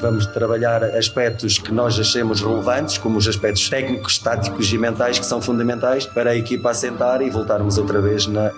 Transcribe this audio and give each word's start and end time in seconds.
Vamos 0.00 0.26
trabalhar 0.26 0.82
aspectos 0.82 1.58
que 1.58 1.72
nós 1.72 1.98
achemos 1.98 2.40
relevantes, 2.40 2.96
como 2.98 3.18
os 3.18 3.28
aspectos 3.28 3.68
técnicos, 3.68 4.18
táticos 4.18 4.72
e 4.72 4.78
mentais, 4.78 5.18
que 5.18 5.26
são 5.26 5.40
fundamentais 5.42 6.06
para 6.06 6.30
a 6.30 6.36
equipa 6.36 6.70
assentar 6.70 7.20
e 7.20 7.30
voltarmos 7.30 7.76
outra 7.76 8.00
vez 8.00 8.26
na 8.26 8.50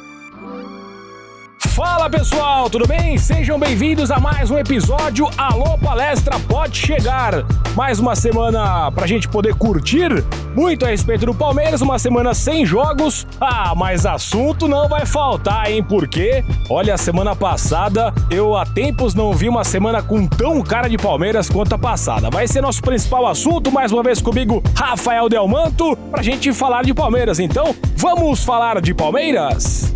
Fala 1.74 2.10
pessoal, 2.10 2.68
tudo 2.68 2.86
bem? 2.86 3.16
Sejam 3.16 3.58
bem-vindos 3.58 4.10
a 4.10 4.20
mais 4.20 4.50
um 4.50 4.58
episódio 4.58 5.30
Alô 5.38 5.78
Palestra 5.78 6.38
Pode 6.40 6.76
Chegar. 6.76 7.46
Mais 7.74 7.98
uma 7.98 8.14
semana 8.14 8.92
pra 8.92 9.06
gente 9.06 9.26
poder 9.26 9.54
curtir 9.54 10.22
muito 10.54 10.84
a 10.84 10.88
respeito 10.88 11.24
do 11.24 11.34
Palmeiras, 11.34 11.80
uma 11.80 11.98
semana 11.98 12.34
sem 12.34 12.66
jogos. 12.66 13.26
Ah, 13.40 13.72
mas 13.74 14.04
assunto 14.04 14.68
não 14.68 14.86
vai 14.86 15.06
faltar, 15.06 15.70
hein? 15.70 15.82
Porque, 15.82 16.44
olha, 16.68 16.92
a 16.92 16.98
semana 16.98 17.34
passada 17.34 18.12
eu 18.30 18.54
há 18.54 18.66
tempos 18.66 19.14
não 19.14 19.32
vi 19.32 19.48
uma 19.48 19.64
semana 19.64 20.02
com 20.02 20.26
tão 20.26 20.60
cara 20.60 20.88
de 20.88 20.98
Palmeiras 20.98 21.48
quanto 21.48 21.74
a 21.74 21.78
passada. 21.78 22.28
Vai 22.28 22.46
ser 22.46 22.60
nosso 22.60 22.82
principal 22.82 23.26
assunto, 23.26 23.72
mais 23.72 23.92
uma 23.92 24.02
vez 24.02 24.20
comigo, 24.20 24.62
Rafael 24.76 25.26
Delmanto, 25.26 25.96
pra 26.10 26.22
gente 26.22 26.52
falar 26.52 26.84
de 26.84 26.92
Palmeiras. 26.92 27.38
Então, 27.38 27.74
vamos 27.96 28.44
falar 28.44 28.78
de 28.82 28.92
Palmeiras? 28.92 29.91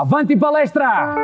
Avante 0.00 0.34
palestra! 0.34 1.14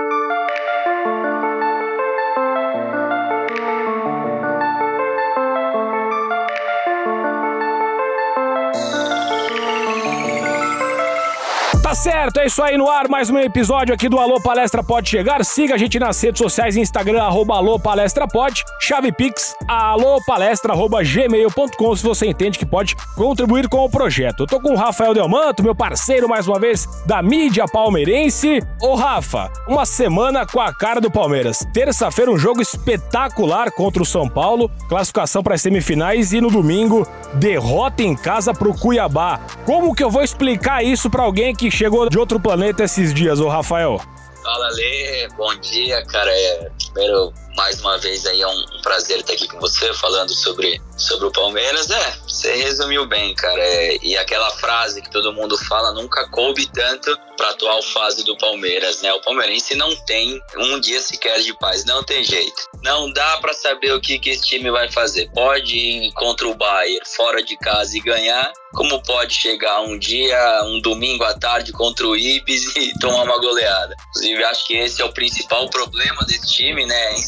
certo, 11.96 12.38
é 12.38 12.46
isso 12.46 12.62
aí 12.62 12.76
no 12.76 12.88
ar, 12.88 13.08
mais 13.08 13.28
um 13.30 13.38
episódio 13.38 13.94
aqui 13.94 14.08
do 14.08 14.18
Alô 14.18 14.40
Palestra 14.40 14.82
Pode 14.82 15.08
Chegar. 15.08 15.44
Siga 15.44 15.74
a 15.74 15.78
gente 15.78 15.96
nas 15.98 16.20
redes 16.20 16.38
sociais, 16.38 16.76
Instagram, 16.76 17.22
arroba 17.22 17.56
Alô 17.56 17.80
Palestra 17.80 18.28
Pode, 18.28 18.62
chave 18.80 19.10
pix, 19.10 19.56
alopalestra.gmail.com 19.66 21.96
se 21.96 22.04
você 22.04 22.26
entende 22.26 22.58
que 22.58 22.66
pode 22.66 22.94
contribuir 23.16 23.68
com 23.68 23.78
o 23.78 23.90
projeto. 23.90 24.44
Eu 24.44 24.46
tô 24.46 24.60
com 24.60 24.74
o 24.74 24.76
Rafael 24.76 25.14
Delmanto, 25.14 25.62
meu 25.62 25.74
parceiro 25.74 26.28
mais 26.28 26.46
uma 26.46 26.60
vez 26.60 26.86
da 27.06 27.22
mídia 27.22 27.64
palmeirense. 27.66 28.62
Ô 28.86 28.94
Rafa, 28.94 29.50
uma 29.66 29.84
semana 29.84 30.46
com 30.46 30.60
a 30.60 30.72
cara 30.72 31.00
do 31.00 31.10
Palmeiras. 31.10 31.58
Terça-feira 31.74 32.30
um 32.30 32.38
jogo 32.38 32.62
espetacular 32.62 33.72
contra 33.72 34.00
o 34.00 34.06
São 34.06 34.28
Paulo, 34.28 34.70
classificação 34.88 35.42
para 35.42 35.56
as 35.56 35.60
semifinais 35.60 36.32
e 36.32 36.40
no 36.40 36.52
domingo 36.52 37.04
derrota 37.34 38.04
em 38.04 38.14
casa 38.14 38.54
pro 38.54 38.72
Cuiabá. 38.72 39.40
Como 39.64 39.92
que 39.92 40.04
eu 40.04 40.08
vou 40.08 40.22
explicar 40.22 40.84
isso 40.84 41.10
para 41.10 41.24
alguém 41.24 41.52
que 41.52 41.68
chegou 41.68 42.08
de 42.08 42.16
outro 42.16 42.38
planeta 42.38 42.84
esses 42.84 43.12
dias, 43.12 43.40
ô 43.40 43.48
Rafael? 43.48 44.00
Fala, 44.40 44.68
Lê. 44.68 45.28
Bom 45.36 45.52
dia, 45.56 46.06
cara. 46.06 46.30
É, 46.30 46.70
primeiro, 46.84 47.32
mais 47.56 47.80
uma 47.80 47.98
vez 47.98 48.26
aí 48.26 48.42
é 48.42 48.46
um, 48.46 48.64
prazer 48.82 49.18
estar 49.18 49.32
aqui 49.32 49.48
com 49.48 49.58
você 49.58 49.92
falando 49.94 50.32
sobre, 50.32 50.80
sobre 50.96 51.26
o 51.26 51.32
Palmeiras. 51.32 51.90
É, 51.90 52.18
você 52.28 52.54
resumiu 52.54 53.06
bem, 53.06 53.34
cara. 53.34 53.60
É, 53.60 53.98
e 54.02 54.16
aquela 54.16 54.50
frase 54.52 55.02
que 55.02 55.10
todo 55.10 55.32
mundo 55.32 55.58
fala 55.58 55.92
nunca 55.92 56.28
coube 56.28 56.70
tanto 56.72 57.18
para 57.36 57.48
a 57.48 57.50
atual 57.50 57.82
fase 57.82 58.24
do 58.24 58.36
Palmeiras, 58.38 59.02
né? 59.02 59.12
O 59.12 59.20
palmeirense 59.20 59.74
não 59.74 59.94
tem 60.04 60.40
um 60.56 60.80
dia 60.80 61.00
sequer 61.00 61.40
de 61.40 61.52
paz, 61.58 61.84
não 61.84 62.02
tem 62.02 62.22
jeito. 62.22 62.62
Não 62.82 63.12
dá 63.12 63.38
para 63.38 63.52
saber 63.52 63.92
o 63.92 64.00
que, 64.00 64.18
que 64.18 64.30
esse 64.30 64.46
time 64.46 64.70
vai 64.70 64.90
fazer. 64.90 65.30
Pode 65.34 65.76
ir 65.76 66.12
contra 66.12 66.46
o 66.46 66.54
Bayern 66.54 67.00
fora 67.16 67.42
de 67.42 67.56
casa 67.58 67.96
e 67.96 68.00
ganhar, 68.00 68.52
como 68.72 69.02
pode 69.02 69.34
chegar 69.34 69.80
um 69.82 69.98
dia, 69.98 70.62
um 70.64 70.80
domingo 70.80 71.24
à 71.24 71.34
tarde 71.34 71.72
contra 71.72 72.06
o 72.06 72.16
Ibis 72.16 72.64
e 72.76 72.98
tomar 72.98 73.24
uma 73.24 73.38
goleada. 73.38 73.94
Inclusive, 74.10 74.44
acho 74.44 74.66
que 74.66 74.76
esse 74.76 75.02
é 75.02 75.04
o 75.04 75.12
principal 75.12 75.68
problema 75.68 76.24
desse 76.24 76.46
time, 76.54 76.86
né? 76.86 77.08
A 77.08 77.18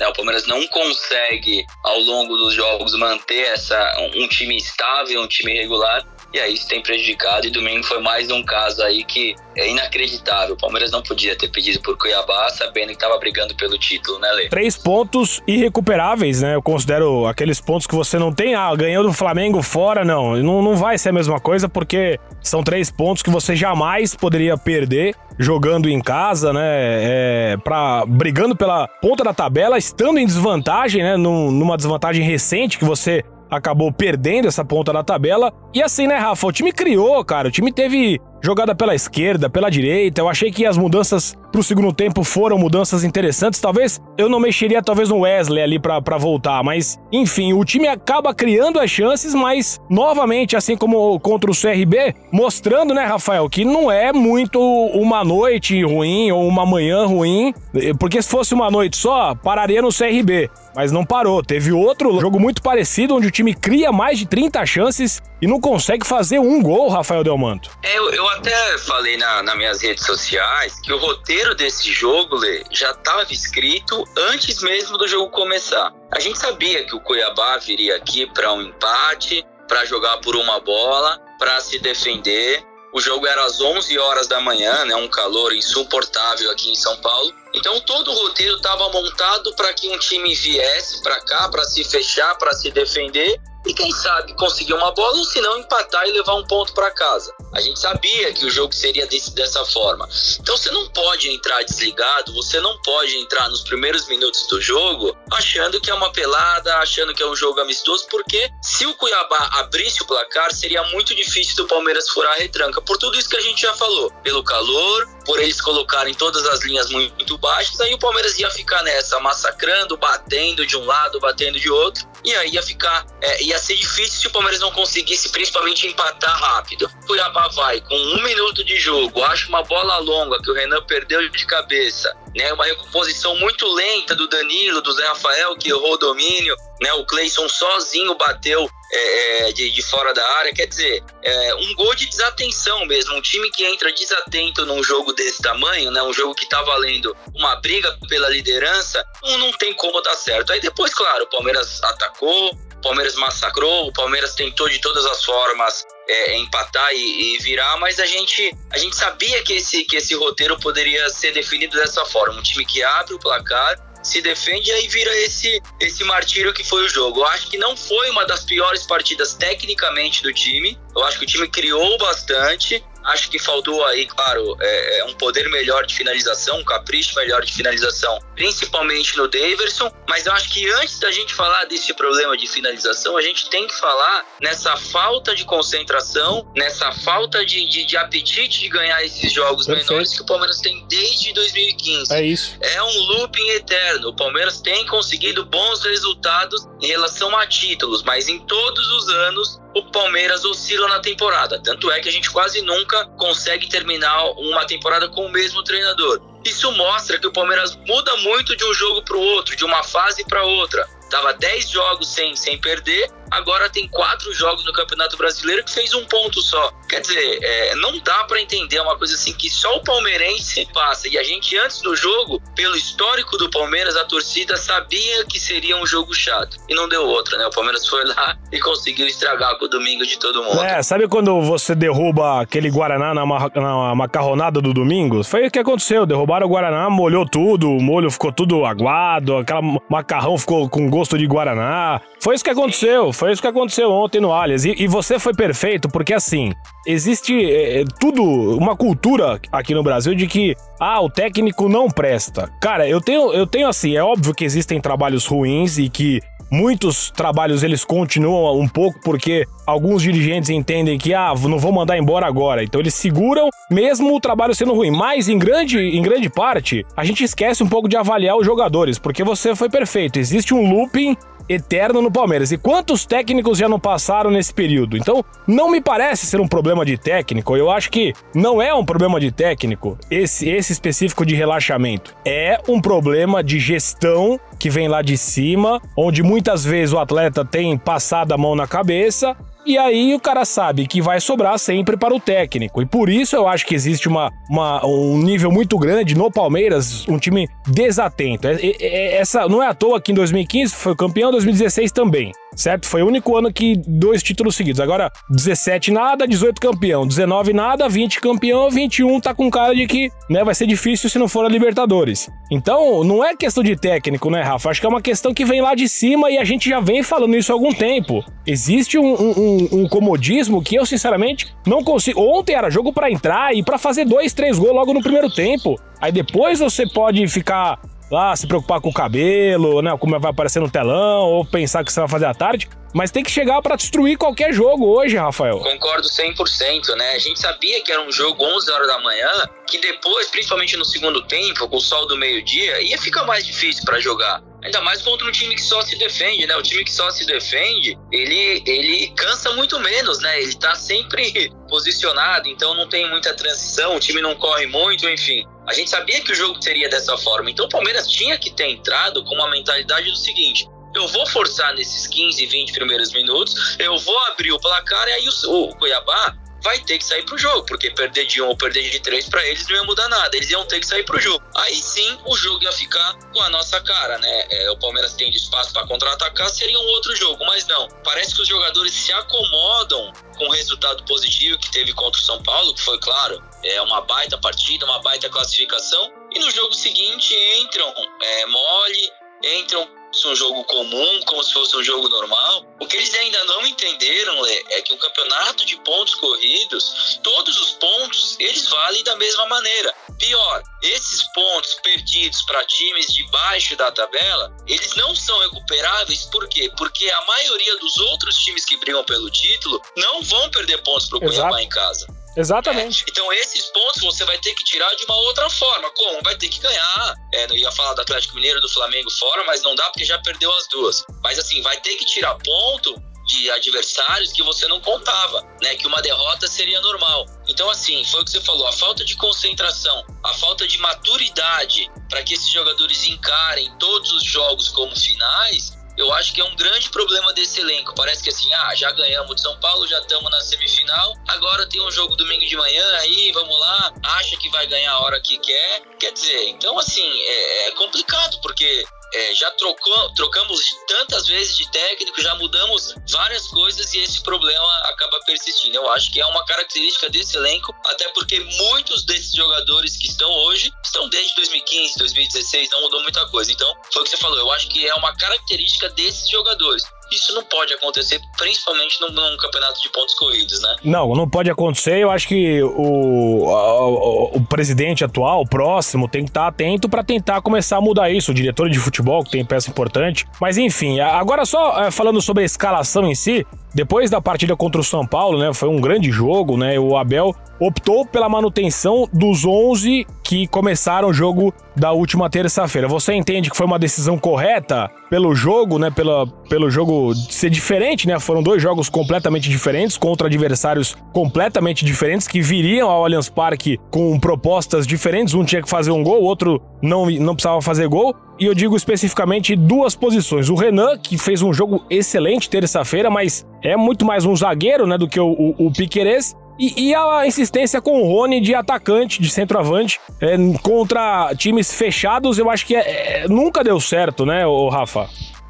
Né? 0.00 0.06
O 0.08 0.12
Palmeiras 0.12 0.46
não 0.46 0.66
consegue, 0.68 1.64
ao 1.84 1.98
longo 2.00 2.36
dos 2.36 2.54
jogos, 2.54 2.94
manter 2.94 3.46
essa, 3.52 4.10
um 4.14 4.28
time 4.28 4.56
estável, 4.56 5.22
um 5.22 5.26
time 5.26 5.52
regular. 5.52 6.04
E 6.32 6.40
aí 6.40 6.54
isso 6.54 6.68
tem 6.68 6.82
prejudicado. 6.82 7.46
E 7.46 7.50
domingo 7.50 7.84
foi 7.84 8.00
mais 8.00 8.30
um 8.30 8.42
caso 8.42 8.82
aí 8.82 9.04
que 9.04 9.34
é 9.56 9.70
inacreditável. 9.70 10.54
O 10.54 10.58
Palmeiras 10.58 10.90
não 10.90 11.02
podia 11.02 11.36
ter 11.36 11.48
pedido 11.48 11.80
por 11.80 11.96
Cuiabá, 11.96 12.50
sabendo 12.50 12.88
que 12.88 12.94
estava 12.94 13.16
brigando 13.18 13.54
pelo 13.54 13.78
título, 13.78 14.18
né, 14.18 14.30
Lê? 14.32 14.48
Três 14.48 14.76
pontos 14.76 15.40
irrecuperáveis, 15.46 16.42
né? 16.42 16.54
Eu 16.54 16.62
considero 16.62 17.26
aqueles 17.26 17.60
pontos 17.60 17.86
que 17.86 17.94
você 17.94 18.18
não 18.18 18.34
tem. 18.34 18.54
Ah, 18.54 18.74
ganhou 18.74 19.04
do 19.04 19.12
Flamengo 19.12 19.62
fora, 19.62 20.04
não. 20.04 20.36
Não, 20.36 20.60
não 20.60 20.76
vai 20.76 20.98
ser 20.98 21.08
a 21.10 21.12
mesma 21.12 21.40
coisa, 21.40 21.68
porque 21.68 22.20
são 22.48 22.62
três 22.62 22.90
pontos 22.90 23.22
que 23.22 23.30
você 23.30 23.54
jamais 23.54 24.14
poderia 24.14 24.56
perder 24.56 25.14
jogando 25.38 25.88
em 25.88 26.00
casa, 26.00 26.52
né? 26.52 26.62
É, 26.62 27.56
pra, 27.62 28.04
brigando 28.06 28.56
pela 28.56 28.88
ponta 29.00 29.22
da 29.24 29.34
tabela, 29.34 29.76
estando 29.76 30.18
em 30.18 30.26
desvantagem, 30.26 31.02
né? 31.02 31.16
Num, 31.16 31.50
numa 31.50 31.76
desvantagem 31.76 32.24
recente 32.24 32.78
que 32.78 32.84
você 32.84 33.22
acabou 33.50 33.92
perdendo 33.92 34.48
essa 34.48 34.64
ponta 34.64 34.92
da 34.92 35.02
tabela. 35.02 35.52
E 35.72 35.82
assim, 35.82 36.06
né, 36.06 36.16
Rafa? 36.16 36.46
O 36.46 36.52
time 36.52 36.72
criou, 36.72 37.24
cara. 37.24 37.48
O 37.48 37.50
time 37.50 37.72
teve 37.72 38.20
jogada 38.42 38.74
pela 38.74 38.94
esquerda, 38.94 39.48
pela 39.48 39.70
direita. 39.70 40.20
Eu 40.20 40.28
achei 40.28 40.50
que 40.50 40.66
as 40.66 40.76
mudanças 40.76 41.36
pro 41.56 41.62
segundo 41.62 41.90
tempo 41.90 42.22
foram 42.22 42.58
mudanças 42.58 43.02
interessantes. 43.02 43.58
Talvez 43.58 43.98
eu 44.18 44.28
não 44.28 44.38
mexeria 44.38 44.82
talvez 44.82 45.08
no 45.08 45.20
Wesley 45.20 45.62
ali 45.62 45.78
para 45.78 46.18
voltar, 46.18 46.62
mas 46.62 46.98
enfim, 47.10 47.54
o 47.54 47.64
time 47.64 47.88
acaba 47.88 48.34
criando 48.34 48.78
as 48.78 48.90
chances, 48.90 49.34
mas 49.34 49.80
novamente, 49.88 50.54
assim 50.54 50.76
como 50.76 51.18
contra 51.18 51.50
o 51.50 51.54
CRB, 51.58 52.14
mostrando, 52.30 52.92
né, 52.92 53.06
Rafael, 53.06 53.48
que 53.48 53.64
não 53.64 53.90
é 53.90 54.12
muito 54.12 54.60
uma 54.60 55.24
noite 55.24 55.82
ruim 55.82 56.30
ou 56.30 56.46
uma 56.46 56.66
manhã 56.66 57.06
ruim, 57.06 57.54
porque 57.98 58.20
se 58.20 58.28
fosse 58.28 58.52
uma 58.52 58.70
noite 58.70 58.98
só, 58.98 59.34
pararia 59.34 59.80
no 59.80 59.88
CRB, 59.88 60.50
mas 60.74 60.92
não 60.92 61.06
parou. 61.06 61.42
Teve 61.42 61.72
outro 61.72 62.20
jogo 62.20 62.38
muito 62.38 62.60
parecido 62.60 63.16
onde 63.16 63.28
o 63.28 63.30
time 63.30 63.54
cria 63.54 63.90
mais 63.90 64.18
de 64.18 64.26
30 64.26 64.66
chances 64.66 65.22
e 65.40 65.46
não 65.46 65.60
consegue 65.60 66.06
fazer 66.06 66.38
um 66.38 66.62
gol, 66.62 66.88
Rafael 66.88 67.22
Delmanto. 67.22 67.70
É, 67.82 67.96
eu, 67.98 68.10
eu 68.10 68.28
até 68.30 68.78
falei 68.78 69.16
na, 69.16 69.42
nas 69.42 69.56
minhas 69.56 69.82
redes 69.82 70.04
sociais 70.04 70.78
que 70.80 70.92
o 70.92 70.98
roteiro 70.98 71.45
desse 71.54 71.92
jogo, 71.92 72.36
Lê, 72.36 72.64
já 72.70 72.90
estava 72.90 73.26
escrito 73.32 74.04
antes 74.16 74.62
mesmo 74.62 74.98
do 74.98 75.06
jogo 75.06 75.30
começar. 75.30 75.92
A 76.10 76.20
gente 76.20 76.38
sabia 76.38 76.84
que 76.84 76.94
o 76.94 77.00
Cuiabá 77.00 77.56
viria 77.58 77.96
aqui 77.96 78.26
para 78.26 78.52
um 78.52 78.62
empate, 78.62 79.44
para 79.68 79.84
jogar 79.84 80.18
por 80.18 80.36
uma 80.36 80.60
bola, 80.60 81.18
para 81.38 81.60
se 81.60 81.78
defender. 81.78 82.64
O 82.92 83.00
jogo 83.00 83.26
era 83.26 83.44
às 83.44 83.60
11 83.60 83.98
horas 83.98 84.26
da 84.26 84.40
manhã, 84.40 84.84
né, 84.86 84.96
um 84.96 85.08
calor 85.08 85.52
insuportável 85.52 86.50
aqui 86.50 86.70
em 86.70 86.74
São 86.74 86.96
Paulo. 86.98 87.32
Então 87.52 87.78
todo 87.80 88.10
o 88.10 88.14
roteiro 88.14 88.56
estava 88.56 88.88
montado 88.88 89.54
para 89.54 89.72
que 89.74 89.88
um 89.88 89.98
time 89.98 90.34
viesse 90.34 91.02
para 91.02 91.20
cá 91.20 91.48
para 91.48 91.64
se 91.64 91.84
fechar, 91.84 92.36
para 92.38 92.52
se 92.52 92.70
defender 92.70 93.38
e 93.66 93.74
quem 93.74 93.90
sabe 93.92 94.34
conseguir 94.34 94.74
uma 94.74 94.92
bola 94.92 95.18
ou 95.18 95.24
se 95.24 95.40
não 95.40 95.58
empatar 95.58 96.06
e 96.06 96.12
levar 96.12 96.34
um 96.34 96.46
ponto 96.46 96.72
para 96.72 96.90
casa. 96.90 97.34
A 97.52 97.60
gente 97.60 97.78
sabia 97.78 98.32
que 98.32 98.44
o 98.44 98.50
jogo 98.50 98.72
seria 98.72 99.06
desse, 99.06 99.34
dessa 99.34 99.64
forma. 99.66 100.08
Então 100.40 100.56
você 100.56 100.70
não 100.70 100.88
pode 100.90 101.28
entrar 101.28 101.62
desligado, 101.62 102.32
você 102.34 102.60
não 102.60 102.78
pode 102.82 103.16
entrar 103.16 103.48
nos 103.48 103.62
primeiros 103.62 104.06
minutos 104.08 104.46
do 104.46 104.60
jogo 104.60 105.16
achando 105.32 105.80
que 105.80 105.90
é 105.90 105.94
uma 105.94 106.12
pelada, 106.12 106.76
achando 106.78 107.14
que 107.14 107.22
é 107.22 107.26
um 107.26 107.34
jogo 107.34 107.60
amistoso, 107.60 108.06
porque 108.10 108.50
se 108.62 108.86
o 108.86 108.94
Cuiabá 108.94 109.50
abrisse 109.54 110.02
o 110.02 110.06
placar, 110.06 110.52
seria 110.52 110.82
muito 110.84 111.14
difícil 111.14 111.56
do 111.56 111.66
Palmeiras 111.66 112.08
furar 112.10 112.32
a 112.34 112.36
retranca. 112.36 112.80
Por 112.82 112.98
tudo 112.98 113.18
isso 113.18 113.28
que 113.28 113.36
a 113.36 113.40
gente 113.40 113.62
já 113.62 113.74
falou, 113.74 114.10
pelo 114.22 114.44
calor, 114.44 115.08
por 115.24 115.40
eles 115.40 115.60
colocarem 115.60 116.14
todas 116.14 116.46
as 116.46 116.62
linhas 116.62 116.90
muito 116.90 117.36
baixas, 117.38 117.80
aí 117.80 117.92
o 117.94 117.98
Palmeiras 117.98 118.38
ia 118.38 118.50
ficar 118.50 118.82
nessa, 118.82 119.18
massacrando, 119.20 119.96
batendo 119.96 120.66
de 120.66 120.76
um 120.76 120.84
lado, 120.84 121.18
batendo 121.18 121.58
de 121.58 121.70
outro, 121.70 122.06
e 122.26 122.34
aí 122.34 122.50
ia 122.50 122.62
ficar, 122.62 123.06
é, 123.22 123.44
ia 123.44 123.56
ser 123.56 123.76
difícil 123.76 124.20
se 124.20 124.26
o 124.26 124.30
Palmeiras 124.30 124.60
não 124.60 124.72
conseguisse 124.72 125.28
principalmente 125.28 125.86
empatar 125.86 126.36
rápido. 126.36 126.90
Cuiabá 127.06 127.46
vai 127.48 127.80
com 127.80 127.94
um 127.94 128.22
minuto 128.24 128.64
de 128.64 128.76
jogo, 128.78 129.22
acha 129.22 129.48
uma 129.48 129.62
bola 129.62 129.98
longa 129.98 130.42
que 130.42 130.50
o 130.50 130.54
Renan 130.54 130.82
perdeu 130.82 131.28
de 131.28 131.46
cabeça, 131.46 132.14
né? 132.36 132.52
Uma 132.52 132.66
recomposição 132.66 133.34
muito 133.36 133.66
lenta 133.72 134.14
do 134.14 134.28
Danilo, 134.28 134.82
do 134.82 134.92
Zé 134.92 135.06
Rafael 135.06 135.56
que 135.56 135.70
errou 135.70 135.94
o 135.94 135.96
domínio, 135.96 136.54
né? 136.80 136.92
O 136.92 137.06
Cleison 137.06 137.48
sozinho 137.48 138.14
bateu 138.14 138.70
é, 138.92 139.48
é, 139.48 139.52
de, 139.52 139.70
de, 139.70 139.82
fora 139.82 140.12
da 140.12 140.24
área. 140.38 140.52
Quer 140.52 140.66
dizer, 140.66 141.02
é, 141.22 141.54
um 141.54 141.74
gol 141.74 141.94
de 141.94 142.06
desatenção 142.06 142.84
mesmo. 142.84 143.14
Um 143.14 143.22
time 143.22 143.50
que 143.50 143.64
entra 143.64 143.90
desatento 143.90 144.66
num 144.66 144.82
jogo 144.84 145.14
desse 145.14 145.40
tamanho, 145.40 145.90
né? 145.90 146.02
Um 146.02 146.12
jogo 146.12 146.34
que 146.34 146.46
tá 146.46 146.60
valendo 146.62 147.16
uma 147.34 147.56
briga 147.56 147.98
pela 148.06 148.28
liderança, 148.28 149.02
não, 149.22 149.38
não 149.38 149.52
tem 149.52 149.72
como 149.72 150.00
dar 150.02 150.14
certo. 150.14 150.52
Aí 150.52 150.60
depois, 150.60 150.92
claro, 150.92 151.24
o 151.24 151.30
Palmeiras 151.30 151.82
atacou, 151.82 152.56
Palmeiras 152.86 153.16
massacrou, 153.16 153.88
o 153.88 153.92
Palmeiras 153.92 154.34
tentou 154.36 154.68
de 154.68 154.78
todas 154.78 155.04
as 155.06 155.24
formas 155.24 155.84
é, 156.08 156.36
empatar 156.36 156.92
e, 156.92 157.34
e, 157.34 157.38
virar, 157.38 157.76
mas 157.78 157.98
a 157.98 158.06
gente, 158.06 158.56
a 158.70 158.78
gente 158.78 158.94
sabia 158.94 159.42
que 159.42 159.54
esse, 159.54 159.84
que 159.84 159.96
esse 159.96 160.14
roteiro 160.14 160.56
poderia 160.60 161.08
ser 161.10 161.32
definido 161.32 161.76
dessa 161.76 162.04
forma. 162.04 162.38
Um 162.38 162.42
time 162.42 162.64
que 162.64 162.84
abre 162.84 163.14
o 163.14 163.18
placar 163.18 163.76
se 164.04 164.22
defende 164.22 164.70
e 164.70 164.72
aí 164.72 164.86
vira 164.86 165.12
esse, 165.18 165.60
esse 165.80 166.04
martírio 166.04 166.54
que 166.54 166.62
foi 166.62 166.84
o 166.84 166.88
jogo. 166.88 167.20
Eu 167.20 167.26
acho 167.26 167.50
que 167.50 167.58
não 167.58 167.76
foi 167.76 168.08
uma 168.10 168.24
das 168.24 168.44
piores 168.44 168.86
partidas 168.86 169.34
tecnicamente 169.34 170.22
do 170.22 170.32
time. 170.32 170.78
Eu 170.94 171.02
acho 171.02 171.18
que 171.18 171.24
o 171.24 171.26
time 171.26 171.48
criou 171.48 171.98
bastante. 171.98 172.84
Acho 173.06 173.30
que 173.30 173.38
faltou 173.38 173.84
aí, 173.86 174.04
claro, 174.06 174.56
é, 174.60 174.98
é, 174.98 175.04
um 175.04 175.14
poder 175.14 175.48
melhor 175.48 175.86
de 175.86 175.94
finalização, 175.94 176.58
um 176.58 176.64
capricho 176.64 177.14
melhor 177.16 177.44
de 177.44 177.52
finalização, 177.52 178.18
principalmente 178.34 179.16
no 179.16 179.28
Daverson. 179.28 179.90
Mas 180.08 180.26
eu 180.26 180.32
acho 180.32 180.50
que 180.50 180.68
antes 180.72 180.98
da 180.98 181.10
gente 181.12 181.32
falar 181.34 181.64
desse 181.66 181.94
problema 181.94 182.36
de 182.36 182.46
finalização, 182.46 183.16
a 183.16 183.22
gente 183.22 183.48
tem 183.48 183.66
que 183.66 183.74
falar 183.78 184.26
nessa 184.40 184.76
falta 184.76 185.34
de 185.34 185.44
concentração, 185.44 186.50
nessa 186.56 186.90
falta 186.92 187.44
de, 187.44 187.68
de, 187.68 187.84
de 187.84 187.96
apetite 187.96 188.60
de 188.60 188.68
ganhar 188.68 189.02
esses 189.04 189.32
jogos 189.32 189.66
Perfeito. 189.66 189.88
menores 189.88 190.14
que 190.14 190.22
o 190.22 190.26
Palmeiras 190.26 190.60
tem 190.60 190.84
desde 190.88 191.32
2015. 191.32 192.12
É 192.12 192.22
isso. 192.22 192.56
É 192.60 192.82
um 192.82 193.00
looping 193.00 193.48
eterno. 193.50 194.08
O 194.08 194.16
Palmeiras 194.16 194.60
tem 194.60 194.84
conseguido 194.86 195.44
bons 195.44 195.84
resultados 195.84 196.66
em 196.82 196.88
relação 196.88 197.36
a 197.38 197.46
títulos, 197.46 198.02
mas 198.02 198.28
em 198.28 198.40
todos 198.40 198.86
os 198.88 199.08
anos 199.08 199.60
o 199.76 199.82
Palmeiras 199.82 200.42
oscila 200.42 200.88
na 200.88 201.00
temporada. 201.00 201.60
Tanto 201.62 201.90
é 201.90 202.00
que 202.00 202.08
a 202.08 202.12
gente 202.12 202.30
quase 202.30 202.62
nunca 202.62 203.04
consegue 203.18 203.68
terminar 203.68 204.24
uma 204.38 204.66
temporada 204.66 205.06
com 205.06 205.26
o 205.26 205.30
mesmo 205.30 205.62
treinador. 205.62 206.18
Isso 206.46 206.72
mostra 206.72 207.18
que 207.18 207.26
o 207.26 207.32
Palmeiras 207.32 207.76
muda 207.86 208.16
muito 208.16 208.56
de 208.56 208.64
um 208.64 208.72
jogo 208.72 209.02
para 209.02 209.18
o 209.18 209.20
outro, 209.20 209.54
de 209.54 209.64
uma 209.66 209.82
fase 209.84 210.24
para 210.24 210.42
outra. 210.42 210.88
Tava 211.10 211.34
10 211.34 211.68
jogos 211.68 212.08
sem, 212.08 212.34
sem 212.34 212.56
perder, 212.58 213.10
agora 213.30 213.68
tem 213.70 213.88
quatro 213.88 214.32
jogos 214.32 214.64
no 214.64 214.72
Campeonato 214.72 215.16
Brasileiro 215.16 215.64
que 215.64 215.72
fez 215.72 215.94
um 215.94 216.04
ponto 216.06 216.40
só. 216.40 216.72
Quer 216.88 217.00
dizer, 217.00 217.38
é, 217.42 217.74
não 217.76 217.98
dá 218.00 218.24
para 218.24 218.40
entender 218.40 218.80
uma 218.80 218.96
coisa 218.96 219.14
assim 219.14 219.32
que 219.32 219.50
só 219.50 219.76
o 219.76 219.82
palmeirense 219.82 220.66
passa. 220.72 221.08
E 221.08 221.18
a 221.18 221.22
gente, 221.22 221.56
antes 221.58 221.80
do 221.82 221.96
jogo, 221.96 222.40
pelo 222.54 222.76
histórico 222.76 223.36
do 223.36 223.50
Palmeiras, 223.50 223.96
a 223.96 224.04
torcida 224.04 224.56
sabia 224.56 225.24
que 225.24 225.40
seria 225.40 225.76
um 225.76 225.86
jogo 225.86 226.14
chato. 226.14 226.56
E 226.68 226.74
não 226.74 226.88
deu 226.88 227.04
outra, 227.04 227.36
né? 227.38 227.46
O 227.46 227.50
Palmeiras 227.50 227.86
foi 227.86 228.04
lá 228.04 228.36
e 228.52 228.60
conseguiu 228.60 229.06
estragar 229.06 229.58
com 229.58 229.64
o 229.64 229.68
domingo 229.68 230.06
de 230.06 230.18
todo 230.18 230.42
mundo. 230.42 230.62
É, 230.62 230.82
sabe 230.82 231.08
quando 231.08 231.40
você 231.42 231.74
derruba 231.74 232.40
aquele 232.40 232.70
Guaraná 232.70 233.12
na, 233.12 233.26
ma 233.26 233.50
na 233.54 233.94
macarronada 233.94 234.60
do 234.60 234.72
domingo? 234.72 235.24
Foi 235.24 235.46
o 235.46 235.50
que 235.50 235.58
aconteceu. 235.58 236.06
Derrubaram 236.06 236.46
o 236.46 236.50
Guaraná, 236.50 236.88
molhou 236.88 237.26
tudo, 237.26 237.70
o 237.70 237.82
molho 237.82 238.10
ficou 238.10 238.32
tudo 238.32 238.64
aguado, 238.64 239.36
aquela 239.36 239.62
macarrão 239.88 240.38
ficou 240.38 240.68
com 240.68 240.88
gosto 240.88 241.18
de 241.18 241.26
Guaraná. 241.26 242.00
Foi 242.20 242.34
isso 242.34 242.44
que 242.44 242.50
aconteceu, 242.50 243.12
foi 243.16 243.32
isso 243.32 243.42
que 243.42 243.48
aconteceu 243.48 243.90
ontem 243.90 244.20
no 244.20 244.32
Alias. 244.32 244.64
E, 244.64 244.74
e 244.78 244.86
você 244.86 245.18
foi 245.18 245.34
perfeito, 245.34 245.88
porque 245.88 246.14
assim, 246.14 246.52
existe 246.86 247.34
é, 247.34 247.80
é, 247.80 247.84
tudo, 247.98 248.22
uma 248.56 248.76
cultura 248.76 249.40
aqui 249.50 249.74
no 249.74 249.82
Brasil 249.82 250.14
de 250.14 250.26
que, 250.26 250.54
ah, 250.78 251.00
o 251.00 251.10
técnico 251.10 251.68
não 251.68 251.88
presta. 251.88 252.50
Cara, 252.60 252.88
eu 252.88 253.00
tenho, 253.00 253.32
eu 253.32 253.46
tenho 253.46 253.68
assim, 253.68 253.96
é 253.96 254.02
óbvio 254.02 254.34
que 254.34 254.44
existem 254.44 254.80
trabalhos 254.80 255.26
ruins 255.26 255.78
e 255.78 255.88
que 255.88 256.20
Muitos 256.50 257.10
trabalhos 257.10 257.64
eles 257.64 257.84
continuam 257.84 258.60
um 258.60 258.68
pouco 258.68 259.00
porque 259.00 259.44
alguns 259.66 260.00
dirigentes 260.02 260.48
entendem 260.48 260.96
que 260.96 261.12
ah, 261.12 261.34
não 261.42 261.58
vou 261.58 261.72
mandar 261.72 261.98
embora 261.98 262.26
agora. 262.26 262.62
Então 262.62 262.80
eles 262.80 262.94
seguram 262.94 263.50
mesmo 263.68 264.14
o 264.14 264.20
trabalho 264.20 264.54
sendo 264.54 264.72
ruim. 264.72 264.90
Mas 264.90 265.28
em 265.28 265.38
grande, 265.38 265.78
em 265.78 266.00
grande 266.00 266.30
parte, 266.30 266.86
a 266.96 267.04
gente 267.04 267.24
esquece 267.24 267.64
um 267.64 267.68
pouco 267.68 267.88
de 267.88 267.96
avaliar 267.96 268.36
os 268.36 268.46
jogadores, 268.46 268.96
porque 268.96 269.24
você 269.24 269.56
foi 269.56 269.68
perfeito. 269.68 270.20
Existe 270.20 270.54
um 270.54 270.70
looping 270.70 271.16
eterno 271.48 272.02
no 272.02 272.10
Palmeiras. 272.10 272.52
E 272.52 272.58
quantos 272.58 273.04
técnicos 273.04 273.58
já 273.58 273.68
não 273.68 273.78
passaram 273.78 274.30
nesse 274.30 274.52
período? 274.52 274.96
Então, 274.96 275.24
não 275.46 275.70
me 275.70 275.80
parece 275.80 276.26
ser 276.26 276.40
um 276.40 276.48
problema 276.48 276.84
de 276.84 276.96
técnico. 276.96 277.56
Eu 277.56 277.70
acho 277.70 277.90
que 277.90 278.12
não 278.34 278.60
é 278.60 278.74
um 278.74 278.84
problema 278.84 279.20
de 279.20 279.30
técnico 279.30 279.98
esse, 280.10 280.48
esse 280.48 280.72
específico 280.72 281.24
de 281.24 281.34
relaxamento. 281.34 282.14
É 282.24 282.60
um 282.68 282.80
problema 282.80 283.42
de 283.42 283.58
gestão 283.58 284.38
que 284.58 284.70
vem 284.70 284.88
lá 284.88 285.02
de 285.02 285.16
cima, 285.16 285.80
onde 285.96 286.22
muitas 286.22 286.64
vezes 286.64 286.92
o 286.92 286.98
atleta 286.98 287.44
tem 287.44 287.76
passado 287.76 288.32
a 288.32 288.38
mão 288.38 288.54
na 288.54 288.66
cabeça 288.66 289.36
e 289.66 289.76
aí 289.76 290.14
o 290.14 290.20
cara 290.20 290.44
sabe 290.44 290.86
que 290.86 291.02
vai 291.02 291.20
sobrar 291.20 291.58
sempre 291.58 291.96
para 291.96 292.14
o 292.14 292.20
técnico. 292.20 292.80
E 292.80 292.86
por 292.86 293.08
isso 293.08 293.34
eu 293.34 293.48
acho 293.48 293.66
que 293.66 293.74
existe 293.74 294.08
uma, 294.08 294.30
uma 294.48 294.84
um 294.86 295.18
nível 295.18 295.50
muito 295.50 295.78
grande 295.78 296.14
no 296.14 296.30
Palmeiras, 296.30 297.06
um 297.08 297.18
time 297.18 297.48
desatento. 297.66 298.46
É, 298.46 298.54
é, 298.54 298.76
é, 298.80 299.16
essa 299.16 299.48
não 299.48 299.62
é 299.62 299.66
à 299.68 299.74
toa 299.74 300.00
que 300.00 300.12
em 300.12 300.14
2015 300.14 300.74
foi 300.74 300.94
campeão, 300.94 301.30
2016 301.30 301.92
também 301.92 302.32
certo? 302.56 302.86
Foi 302.86 303.02
o 303.02 303.06
único 303.06 303.36
ano 303.36 303.52
que 303.52 303.76
dois 303.86 304.22
títulos 304.22 304.56
seguidos. 304.56 304.80
Agora, 304.80 305.12
17 305.30 305.92
nada, 305.92 306.26
18 306.26 306.60
campeão, 306.60 307.06
19 307.06 307.52
nada, 307.52 307.88
20 307.88 308.20
campeão, 308.20 308.70
21 308.70 309.20
tá 309.20 309.34
com 309.34 309.50
cara 309.50 309.74
de 309.74 309.86
que, 309.86 310.10
né, 310.28 310.42
vai 310.42 310.54
ser 310.54 310.66
difícil 310.66 311.10
se 311.10 311.18
não 311.18 311.28
for 311.28 311.44
a 311.44 311.48
Libertadores. 311.48 312.28
Então, 312.50 313.04
não 313.04 313.22
é 313.22 313.36
questão 313.36 313.62
de 313.62 313.76
técnico, 313.76 314.30
né, 314.30 314.42
Rafa? 314.42 314.70
Acho 314.70 314.80
que 314.80 314.86
é 314.86 314.88
uma 314.88 315.02
questão 315.02 315.34
que 315.34 315.44
vem 315.44 315.60
lá 315.60 315.74
de 315.74 315.88
cima 315.88 316.30
e 316.30 316.38
a 316.38 316.44
gente 316.44 316.68
já 316.68 316.80
vem 316.80 317.02
falando 317.02 317.36
isso 317.36 317.52
há 317.52 317.54
algum 317.54 317.72
tempo. 317.72 318.24
Existe 318.46 318.98
um, 318.98 319.14
um, 319.14 319.55
um 319.72 319.88
comodismo 319.88 320.62
que 320.62 320.76
eu, 320.76 320.86
sinceramente, 320.86 321.54
não 321.66 321.82
consigo. 321.82 322.20
Ontem 322.20 322.54
era 322.54 322.70
jogo 322.70 322.92
para 322.92 323.10
entrar 323.10 323.54
e 323.54 323.62
para 323.62 323.78
fazer 323.78 324.04
dois, 324.04 324.32
três 324.32 324.58
gols 324.58 324.74
logo 324.74 324.92
no 324.92 325.02
primeiro 325.02 325.30
tempo. 325.30 325.80
Aí 326.00 326.12
depois 326.12 326.58
você 326.58 326.86
pode 326.86 327.26
ficar 327.28 327.80
lá 328.10 328.34
se 328.36 328.46
preocupar 328.46 328.80
com 328.80 328.88
o 328.88 328.92
cabelo, 328.92 329.82
né? 329.82 329.96
Como 329.98 330.18
vai 330.18 330.30
aparecer 330.30 330.60
no 330.60 330.70
telão, 330.70 331.24
ou 331.30 331.44
pensar 331.44 331.84
que 331.84 331.92
você 331.92 332.00
vai 332.00 332.08
fazer 332.08 332.26
à 332.26 332.34
tarde. 332.34 332.68
Mas 332.94 333.10
tem 333.10 333.22
que 333.22 333.30
chegar 333.30 333.60
para 333.60 333.76
destruir 333.76 334.16
qualquer 334.16 334.54
jogo 334.54 334.86
hoje, 334.86 335.16
Rafael. 335.16 335.58
Concordo 335.58 336.08
100%, 336.08 336.96
né? 336.96 337.10
A 337.12 337.18
gente 337.18 337.38
sabia 337.38 337.82
que 337.82 337.92
era 337.92 338.00
um 338.00 338.10
jogo 338.10 338.42
11 338.42 338.70
horas 338.70 338.86
da 338.86 338.98
manhã, 339.00 339.28
que 339.68 339.78
depois, 339.78 340.28
principalmente 340.30 340.76
no 340.76 340.84
segundo 340.84 341.20
tempo, 341.26 341.68
com 341.68 341.76
o 341.76 341.80
sol 341.80 342.06
do 342.06 342.16
meio-dia, 342.16 342.80
ia 342.80 342.96
ficar 342.96 343.24
mais 343.24 343.44
difícil 343.44 343.84
para 343.84 344.00
jogar. 344.00 344.42
Ainda 344.66 344.80
mais 344.80 345.00
contra 345.00 345.24
um 345.28 345.30
time 345.30 345.54
que 345.54 345.62
só 345.62 345.80
se 345.82 345.96
defende, 345.96 346.44
né? 346.44 346.56
O 346.56 346.62
time 346.62 346.82
que 346.84 346.92
só 346.92 347.08
se 347.12 347.24
defende, 347.24 347.96
ele, 348.10 348.64
ele 348.66 349.12
cansa 349.16 349.52
muito 349.52 349.78
menos, 349.78 350.18
né? 350.18 350.42
Ele 350.42 350.52
tá 350.56 350.74
sempre 350.74 351.52
posicionado, 351.70 352.48
então 352.48 352.74
não 352.74 352.88
tem 352.88 353.08
muita 353.08 353.32
transição, 353.32 353.94
o 353.94 354.00
time 354.00 354.20
não 354.20 354.34
corre 354.34 354.66
muito, 354.66 355.08
enfim. 355.08 355.46
A 355.68 355.72
gente 355.72 355.88
sabia 355.88 356.20
que 356.20 356.32
o 356.32 356.34
jogo 356.34 356.60
seria 356.60 356.88
dessa 356.88 357.16
forma. 357.16 357.48
Então 357.48 357.66
o 357.66 357.68
Palmeiras 357.68 358.08
tinha 358.08 358.36
que 358.36 358.50
ter 358.50 358.68
entrado 358.68 359.24
com 359.24 359.36
uma 359.36 359.48
mentalidade 359.48 360.10
do 360.10 360.16
seguinte: 360.16 360.66
eu 360.96 361.06
vou 361.06 361.24
forçar 361.28 361.72
nesses 361.74 362.08
15, 362.08 362.44
20 362.44 362.72
primeiros 362.72 363.12
minutos, 363.12 363.76
eu 363.78 363.96
vou 363.98 364.18
abrir 364.26 364.50
o 364.50 364.58
placar 364.58 365.06
e 365.06 365.12
aí 365.12 365.28
o, 365.28 365.50
o 365.52 365.76
Cuiabá 365.76 366.36
vai 366.62 366.78
ter 366.80 366.98
que 366.98 367.04
sair 367.04 367.24
pro 367.24 367.38
jogo, 367.38 367.64
porque 367.66 367.90
perder 367.90 368.26
de 368.26 368.42
um 368.42 368.48
ou 368.48 368.56
perder 368.56 368.90
de 368.90 369.00
três 369.00 369.28
para 369.28 369.46
eles 369.46 369.66
não 369.68 369.76
ia 369.76 369.82
mudar 369.84 370.08
nada, 370.08 370.36
eles 370.36 370.50
iam 370.50 370.64
ter 370.66 370.80
que 370.80 370.86
sair 370.86 371.04
pro 371.04 371.20
jogo. 371.20 371.44
Aí 371.56 371.76
sim 371.76 372.18
o 372.24 372.36
jogo 372.36 372.64
ia 372.64 372.72
ficar 372.72 373.14
com 373.32 373.40
a 373.40 373.50
nossa 373.50 373.80
cara, 373.80 374.18
né? 374.18 374.46
É, 374.50 374.70
o 374.70 374.78
Palmeiras 374.78 375.14
tem 375.14 375.30
espaço 375.30 375.72
para 375.72 375.86
contra-atacar, 375.86 376.48
seria 376.50 376.78
um 376.78 376.86
outro 376.86 377.14
jogo, 377.16 377.44
mas 377.46 377.66
não. 377.66 377.88
Parece 378.04 378.34
que 378.34 378.42
os 378.42 378.48
jogadores 378.48 378.92
se 378.92 379.12
acomodam 379.12 380.12
com 380.36 380.46
o 380.46 380.52
resultado 380.52 381.04
positivo 381.04 381.58
que 381.58 381.70
teve 381.70 381.92
contra 381.92 382.20
o 382.20 382.24
São 382.24 382.42
Paulo, 382.42 382.74
que 382.74 382.82
foi, 382.82 382.98
claro, 382.98 383.42
é 383.64 383.80
uma 383.82 384.00
baita 384.02 384.38
partida, 384.38 384.84
uma 384.84 385.00
baita 385.00 385.28
classificação. 385.28 386.12
E 386.34 386.38
no 386.38 386.50
jogo 386.50 386.74
seguinte 386.74 387.34
entram 387.62 387.94
é, 388.22 388.46
mole, 388.46 389.12
entram 389.42 389.88
fosse 390.12 390.28
um 390.28 390.34
jogo 390.34 390.64
comum, 390.64 391.20
como 391.26 391.42
se 391.42 391.52
fosse 391.52 391.76
um 391.76 391.82
jogo 391.82 392.08
normal. 392.08 392.64
O 392.80 392.86
que 392.86 392.96
eles 392.96 393.12
ainda 393.14 393.44
não 393.44 393.66
entenderam 393.66 394.40
Lê, 394.40 394.64
é 394.70 394.82
que 394.82 394.92
o 394.92 394.98
campeonato 394.98 395.64
de 395.64 395.76
pontos 395.82 396.14
corridos, 396.14 397.18
todos 397.22 397.60
os 397.60 397.72
pontos, 397.72 398.36
eles 398.38 398.68
valem 398.68 399.02
da 399.04 399.16
mesma 399.16 399.46
maneira. 399.46 399.94
Pior, 400.18 400.62
esses 400.82 401.22
pontos 401.34 401.74
perdidos 401.82 402.42
para 402.42 402.64
times 402.64 403.06
de 403.08 403.22
baixo 403.30 403.76
da 403.76 403.90
tabela, 403.92 404.54
eles 404.66 404.94
não 404.96 405.14
são 405.14 405.38
recuperáveis, 405.40 406.24
por 406.26 406.48
quê? 406.48 406.70
Porque 406.76 407.08
a 407.10 407.24
maioria 407.26 407.76
dos 407.78 407.96
outros 407.98 408.36
times 408.36 408.64
que 408.64 408.76
brigam 408.78 409.04
pelo 409.04 409.30
título 409.30 409.80
não 409.96 410.22
vão 410.22 410.50
perder 410.50 410.82
pontos 410.82 411.08
para 411.08 411.18
o 411.18 411.20
Cuiabá 411.20 411.62
em 411.62 411.68
casa. 411.68 412.06
Exatamente. 412.36 413.02
É, 413.02 413.10
então 413.10 413.32
esses 413.32 413.64
pontos 413.66 414.02
você 414.02 414.24
vai 414.24 414.38
ter 414.38 414.54
que 414.54 414.62
tirar 414.64 414.94
de 414.94 415.04
uma 415.04 415.16
outra 415.16 415.48
forma. 415.48 415.90
Como? 415.90 416.22
Vai 416.22 416.36
ter 416.36 416.48
que 416.48 416.60
ganhar. 416.60 417.14
É, 417.32 417.46
não 417.46 417.56
ia 417.56 417.72
falar 417.72 417.94
do 417.94 418.02
Atlético 418.02 418.34
Mineiro 418.34 418.60
do 418.60 418.68
Flamengo 418.68 419.10
fora, 419.10 419.44
mas 419.44 419.62
não 419.62 419.74
dá 419.74 419.84
porque 419.84 420.04
já 420.04 420.18
perdeu 420.18 420.52
as 420.52 420.68
duas. 420.68 421.04
Mas 421.22 421.38
assim, 421.38 421.62
vai 421.62 421.80
ter 421.80 421.94
que 421.96 422.04
tirar 422.04 422.34
ponto 422.36 422.94
de 423.26 423.50
adversários 423.50 424.32
que 424.32 424.42
você 424.42 424.68
não 424.68 424.80
contava, 424.80 425.42
né? 425.60 425.74
Que 425.74 425.86
uma 425.86 426.00
derrota 426.00 426.46
seria 426.46 426.80
normal. 426.80 427.26
Então, 427.48 427.68
assim, 427.68 428.04
foi 428.04 428.22
o 428.22 428.24
que 428.24 428.30
você 428.30 428.40
falou: 428.40 428.66
a 428.68 428.72
falta 428.72 429.04
de 429.04 429.16
concentração, 429.16 430.04
a 430.24 430.32
falta 430.34 430.66
de 430.66 430.78
maturidade 430.78 431.90
para 432.08 432.22
que 432.22 432.34
esses 432.34 432.48
jogadores 432.48 433.04
encarem 433.04 433.76
todos 433.78 434.12
os 434.12 434.24
jogos 434.24 434.68
como 434.68 434.94
finais, 434.96 435.75
eu 435.96 436.12
acho 436.14 436.32
que 436.32 436.40
é 436.40 436.44
um 436.44 436.54
grande 436.54 436.88
problema 436.90 437.32
desse 437.32 437.60
elenco. 437.60 437.94
Parece 437.94 438.22
que 438.22 438.30
assim, 438.30 438.52
ah, 438.52 438.74
já 438.74 438.90
ganhamos 438.92 439.36
de 439.36 439.42
São 439.42 439.58
Paulo, 439.58 439.86
já 439.86 439.98
estamos 440.00 440.30
na 440.30 440.40
semifinal, 440.40 441.14
agora 441.28 441.66
tem 441.68 441.80
um 441.80 441.90
jogo 441.90 442.16
domingo 442.16 442.44
de 442.46 442.56
manhã, 442.56 442.84
aí 442.98 443.32
vamos 443.32 443.58
lá, 443.58 443.92
acha 444.02 444.36
que 444.36 444.48
vai 444.50 444.66
ganhar 444.66 444.92
a 444.92 445.00
hora 445.00 445.20
que 445.20 445.38
quer. 445.38 445.82
Quer 445.98 446.12
dizer, 446.12 446.48
então 446.48 446.78
assim, 446.78 447.10
é, 447.22 447.68
é 447.68 447.70
complicado, 447.72 448.38
porque 448.42 448.84
é, 449.14 449.34
já 449.34 449.50
trocou, 449.52 450.14
trocamos 450.14 450.60
tantas 450.86 451.26
vezes 451.26 451.56
de 451.56 451.70
técnico, 451.70 452.20
já 452.20 452.34
mudamos 452.36 452.94
várias 453.10 453.46
coisas 453.48 453.92
e 453.94 453.98
esse 453.98 454.22
problema 454.22 454.66
acaba 454.84 455.18
persistindo. 455.20 455.76
Eu 455.76 455.90
acho 455.92 456.12
que 456.12 456.20
é 456.20 456.26
uma 456.26 456.44
característica 456.44 457.08
desse 457.10 457.36
elenco, 457.36 457.74
até 457.86 458.08
porque 458.08 458.40
muitos 458.40 459.04
desses 459.04 459.32
jogadores 459.32 459.96
que 459.96 460.08
estão 460.08 460.30
hoje 460.30 460.72
estão 460.84 461.08
desde 461.08 461.34
2015, 461.34 461.98
2016, 461.98 462.70
não 462.70 462.82
mudou 462.82 463.02
muita 463.02 463.26
coisa. 463.28 463.52
Então, 463.52 463.72
foi 463.92 464.02
o 464.02 464.04
que 464.04 464.10
você 464.10 464.16
falou, 464.16 464.38
eu 464.38 464.50
acho 464.52 464.68
que 464.68 464.86
é 464.86 464.94
uma 464.94 465.14
característica 465.16 465.88
desses 465.90 466.28
jogadores. 466.28 466.84
Isso 467.10 467.32
não 467.34 467.44
pode 467.44 467.72
acontecer, 467.72 468.20
principalmente 468.36 469.00
num, 469.00 469.10
num, 469.10 469.36
campeonato 469.36 469.80
de 469.80 469.88
pontos 469.90 470.14
corridos, 470.14 470.60
né? 470.60 470.76
Não, 470.82 471.14
não 471.14 471.28
pode 471.28 471.50
acontecer. 471.50 471.98
Eu 471.98 472.10
acho 472.10 472.26
que 472.26 472.62
o, 472.62 473.46
o, 473.46 474.36
o 474.36 474.46
presidente 474.46 475.04
atual, 475.04 475.42
o 475.42 475.48
próximo, 475.48 476.08
tem 476.08 476.24
que 476.24 476.30
estar 476.30 476.48
atento 476.48 476.88
para 476.88 477.04
tentar 477.04 477.40
começar 477.42 477.76
a 477.76 477.80
mudar 477.80 478.10
isso. 478.10 478.32
O 478.32 478.34
diretor 478.34 478.68
de 478.68 478.78
futebol, 478.78 479.22
que 479.22 479.30
tem 479.30 479.44
peça 479.44 479.70
importante. 479.70 480.26
Mas 480.40 480.58
enfim, 480.58 480.98
agora 481.00 481.44
só 481.44 481.84
é, 481.84 481.90
falando 481.90 482.20
sobre 482.20 482.42
a 482.42 482.46
escalação 482.46 483.06
em 483.06 483.14
si, 483.14 483.46
depois 483.74 484.10
da 484.10 484.20
partida 484.20 484.56
contra 484.56 484.80
o 484.80 484.84
São 484.84 485.06
Paulo, 485.06 485.38
né, 485.38 485.52
foi 485.52 485.68
um 485.68 485.80
grande 485.80 486.10
jogo, 486.10 486.56
né? 486.56 486.78
O 486.78 486.96
Abel 486.96 487.34
optou 487.60 488.06
pela 488.06 488.28
manutenção 488.28 489.08
dos 489.12 489.44
11 489.44 490.06
que 490.26 490.46
começaram 490.48 491.08
o 491.08 491.12
jogo 491.12 491.54
da 491.76 491.92
última 491.92 492.28
terça-feira. 492.28 492.88
Você 492.88 493.14
entende 493.14 493.48
que 493.48 493.56
foi 493.56 493.64
uma 493.64 493.78
decisão 493.78 494.18
correta 494.18 494.90
pelo 495.08 495.34
jogo, 495.36 495.78
né? 495.78 495.88
Pela, 495.88 496.26
pelo 496.48 496.68
jogo 496.68 497.14
ser 497.14 497.48
diferente, 497.48 498.08
né? 498.08 498.18
Foram 498.18 498.42
dois 498.42 498.60
jogos 498.60 498.88
completamente 498.88 499.48
diferentes 499.48 499.96
contra 499.96 500.26
adversários 500.26 500.96
completamente 501.12 501.84
diferentes 501.84 502.26
que 502.26 502.40
viriam 502.40 502.90
ao 502.90 503.04
Allianz 503.04 503.28
Parque 503.28 503.78
com 503.88 504.18
propostas 504.18 504.84
diferentes. 504.84 505.32
Um 505.32 505.44
tinha 505.44 505.62
que 505.62 505.68
fazer 505.68 505.92
um 505.92 506.02
gol, 506.02 506.22
o 506.22 506.24
outro 506.24 506.60
não, 506.82 507.06
não 507.08 507.34
precisava 507.34 507.62
fazer 507.62 507.86
gol. 507.86 508.14
E 508.38 508.46
eu 508.46 508.54
digo 508.54 508.76
especificamente 508.76 509.54
duas 509.54 509.94
posições. 509.94 510.50
O 510.50 510.54
Renan, 510.54 510.98
que 510.98 511.16
fez 511.16 511.40
um 511.40 511.54
jogo 511.54 511.84
excelente 511.88 512.50
terça-feira, 512.50 513.08
mas 513.08 513.46
é 513.62 513.76
muito 513.76 514.04
mais 514.04 514.24
um 514.26 514.34
zagueiro, 514.34 514.86
né, 514.86 514.98
do 514.98 515.08
que 515.08 515.20
o, 515.20 515.28
o, 515.28 515.66
o 515.66 515.72
Piquerez. 515.72 516.36
E, 516.58 516.88
e, 516.88 516.94
a 516.94 517.26
insistência 517.26 517.80
com 517.82 518.02
o 518.02 518.06
Rony 518.08 518.40
de 518.40 518.54
atacante, 518.54 519.20
de 519.20 519.28
centroavante, 519.28 520.00
é, 520.20 520.36
contra 520.62 521.34
times 521.36 521.72
fechados, 521.72 522.38
eu 522.38 522.50
acho 522.50 522.64
que 522.66 522.74
é, 522.74 523.24
é, 523.24 523.28
nunca 523.28 523.62
deu 523.62 523.78
certo, 523.78 524.24
né, 524.24 524.46
o 524.46 524.68
Rafa? 524.68 525.08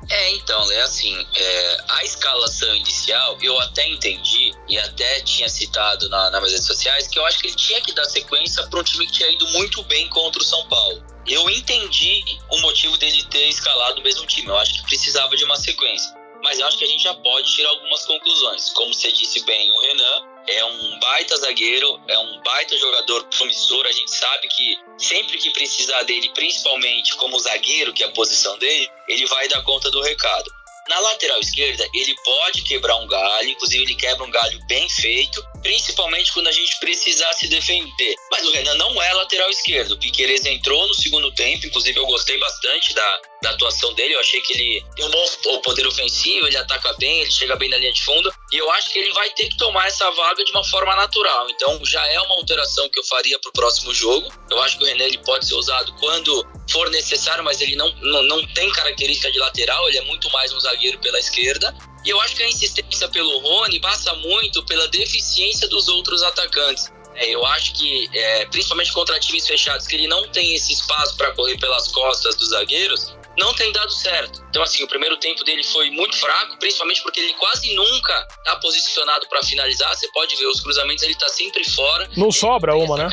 É, 0.08 0.30
então, 0.36 0.70
é 0.72 0.82
assim, 0.82 1.26
é, 1.34 1.76
a 1.88 2.04
escalação 2.04 2.74
inicial 2.76 3.36
eu 3.42 3.58
até 3.60 3.88
entendi 3.88 4.52
e 4.68 4.78
até 4.78 5.20
tinha 5.20 5.48
citado 5.48 6.08
na, 6.08 6.30
nas 6.30 6.52
redes 6.52 6.64
sociais 6.64 7.08
que 7.08 7.18
eu 7.18 7.26
acho 7.26 7.40
que 7.40 7.48
ele 7.48 7.56
tinha 7.56 7.80
que 7.80 7.92
dar 7.92 8.04
sequência 8.04 8.64
para 8.68 8.78
um 8.78 8.84
time 8.84 9.04
que 9.06 9.12
tinha 9.12 9.28
ido 9.30 9.46
muito 9.48 9.82
bem 9.84 10.08
contra 10.08 10.40
o 10.40 10.44
São 10.44 10.64
Paulo. 10.68 11.04
Eu 11.26 11.50
entendi 11.50 12.22
o 12.52 12.60
motivo 12.60 12.96
dele 12.98 13.24
ter 13.24 13.48
escalado 13.48 14.00
o 14.00 14.04
mesmo 14.04 14.24
time, 14.26 14.46
eu 14.46 14.56
acho 14.58 14.74
que 14.74 14.82
precisava 14.84 15.36
de 15.36 15.44
uma 15.44 15.56
sequência. 15.56 16.14
Mas 16.46 16.60
eu 16.60 16.66
acho 16.68 16.78
que 16.78 16.84
a 16.84 16.86
gente 16.86 17.02
já 17.02 17.12
pode 17.12 17.52
tirar 17.52 17.70
algumas 17.70 18.04
conclusões. 18.04 18.68
Como 18.68 18.94
você 18.94 19.10
disse 19.10 19.44
bem, 19.44 19.68
o 19.72 19.80
Renan 19.80 20.22
é 20.46 20.64
um 20.64 20.98
baita 21.00 21.36
zagueiro, 21.38 22.00
é 22.06 22.16
um 22.20 22.40
baita 22.40 22.78
jogador 22.78 23.24
promissor. 23.24 23.84
A 23.84 23.90
gente 23.90 24.12
sabe 24.12 24.46
que 24.46 24.78
sempre 24.96 25.38
que 25.38 25.50
precisar 25.50 26.04
dele, 26.04 26.30
principalmente 26.34 27.16
como 27.16 27.36
zagueiro, 27.40 27.92
que 27.92 28.04
é 28.04 28.06
a 28.06 28.12
posição 28.12 28.56
dele, 28.58 28.88
ele 29.08 29.26
vai 29.26 29.48
dar 29.48 29.60
conta 29.64 29.90
do 29.90 30.00
recado. 30.00 30.48
Na 30.88 31.00
lateral 31.00 31.40
esquerda, 31.40 31.84
ele 31.92 32.14
pode 32.24 32.62
quebrar 32.62 32.94
um 32.98 33.08
galho, 33.08 33.48
inclusive 33.48 33.82
ele 33.82 33.96
quebra 33.96 34.22
um 34.24 34.30
galho 34.30 34.60
bem 34.68 34.88
feito, 34.88 35.44
principalmente 35.62 36.32
quando 36.32 36.48
a 36.48 36.52
gente 36.52 36.78
precisar 36.78 37.32
se 37.34 37.48
defender. 37.48 38.14
Mas 38.30 38.44
o 38.44 38.52
Renan 38.52 38.74
não 38.74 39.00
é 39.02 39.12
lateral 39.14 39.50
esquerdo. 39.50 39.92
O 39.92 39.98
Piqueires 39.98 40.44
entrou 40.44 40.86
no 40.86 40.94
segundo 40.94 41.32
tempo, 41.32 41.66
inclusive 41.66 41.98
eu 41.98 42.06
gostei 42.06 42.38
bastante 42.38 42.94
da, 42.94 43.20
da 43.42 43.50
atuação 43.50 43.92
dele. 43.94 44.14
Eu 44.14 44.20
achei 44.20 44.40
que 44.40 44.52
ele 44.52 44.84
tem 44.94 45.04
um 45.04 45.10
bom 45.10 45.60
poder 45.62 45.86
ofensivo, 45.86 46.46
ele 46.46 46.56
ataca 46.56 46.92
bem, 46.94 47.20
ele 47.20 47.30
chega 47.30 47.56
bem 47.56 47.68
na 47.68 47.76
linha 47.76 47.92
de 47.92 48.02
fundo. 48.02 48.32
E 48.52 48.56
eu 48.56 48.70
acho 48.72 48.90
que 48.90 48.98
ele 48.98 49.12
vai 49.12 49.30
ter 49.30 49.48
que 49.48 49.56
tomar 49.56 49.86
essa 49.86 50.10
vaga 50.10 50.44
de 50.44 50.50
uma 50.50 50.64
forma 50.64 50.94
natural. 50.96 51.48
Então 51.50 51.80
já 51.84 52.06
é 52.06 52.20
uma 52.20 52.34
alteração 52.36 52.88
que 52.88 52.98
eu 52.98 53.04
faria 53.04 53.38
para 53.38 53.48
o 53.48 53.52
próximo 53.52 53.92
jogo. 53.92 54.32
Eu 54.50 54.60
acho 54.62 54.78
que 54.78 54.84
o 54.84 54.86
Renan 54.86 55.04
ele 55.04 55.18
pode 55.18 55.46
ser 55.46 55.54
usado 55.54 55.94
quando 55.98 56.46
for 56.70 56.90
necessário, 56.90 57.44
mas 57.44 57.60
ele 57.60 57.76
não, 57.76 57.90
não, 58.00 58.22
não 58.22 58.46
tem 58.48 58.70
característica 58.72 59.30
de 59.30 59.38
lateral, 59.38 59.88
ele 59.88 59.98
é 59.98 60.02
muito 60.02 60.30
mais 60.30 60.52
um 60.52 60.60
zagueiro 60.60 60.98
pela 60.98 61.18
esquerda. 61.18 61.74
E 62.06 62.10
eu 62.10 62.20
acho 62.20 62.36
que 62.36 62.42
a 62.44 62.48
insistência 62.48 63.08
pelo 63.08 63.40
Rony 63.40 63.80
passa 63.80 64.14
muito 64.14 64.64
pela 64.64 64.86
deficiência 64.86 65.68
dos 65.68 65.88
outros 65.88 66.22
atacantes. 66.22 66.92
É, 67.16 67.30
eu 67.30 67.44
acho 67.46 67.74
que, 67.74 68.08
é, 68.14 68.46
principalmente 68.46 68.92
contra 68.92 69.18
times 69.18 69.46
fechados, 69.46 69.86
que 69.86 69.96
ele 69.96 70.06
não 70.06 70.28
tem 70.28 70.54
esse 70.54 70.72
espaço 70.72 71.16
para 71.16 71.32
correr 71.32 71.58
pelas 71.58 71.88
costas 71.88 72.36
dos 72.36 72.50
zagueiros, 72.50 73.16
não 73.38 73.52
tem 73.54 73.70
dado 73.72 73.90
certo. 73.90 74.44
Então, 74.48 74.62
assim, 74.62 74.82
o 74.84 74.88
primeiro 74.88 75.16
tempo 75.18 75.44
dele 75.44 75.62
foi 75.64 75.90
muito 75.90 76.16
fraco, 76.16 76.58
principalmente 76.58 77.02
porque 77.02 77.20
ele 77.20 77.34
quase 77.34 77.74
nunca 77.74 78.26
tá 78.44 78.56
posicionado 78.56 79.26
para 79.28 79.42
finalizar. 79.42 79.94
Você 79.94 80.08
pode 80.08 80.34
ver 80.36 80.46
os 80.46 80.60
cruzamentos, 80.60 81.02
ele 81.02 81.14
tá 81.14 81.28
sempre 81.28 81.62
fora. 81.70 82.08
Não 82.16 82.30
sobra 82.30 82.74
uma, 82.74 82.96
né? 82.96 83.08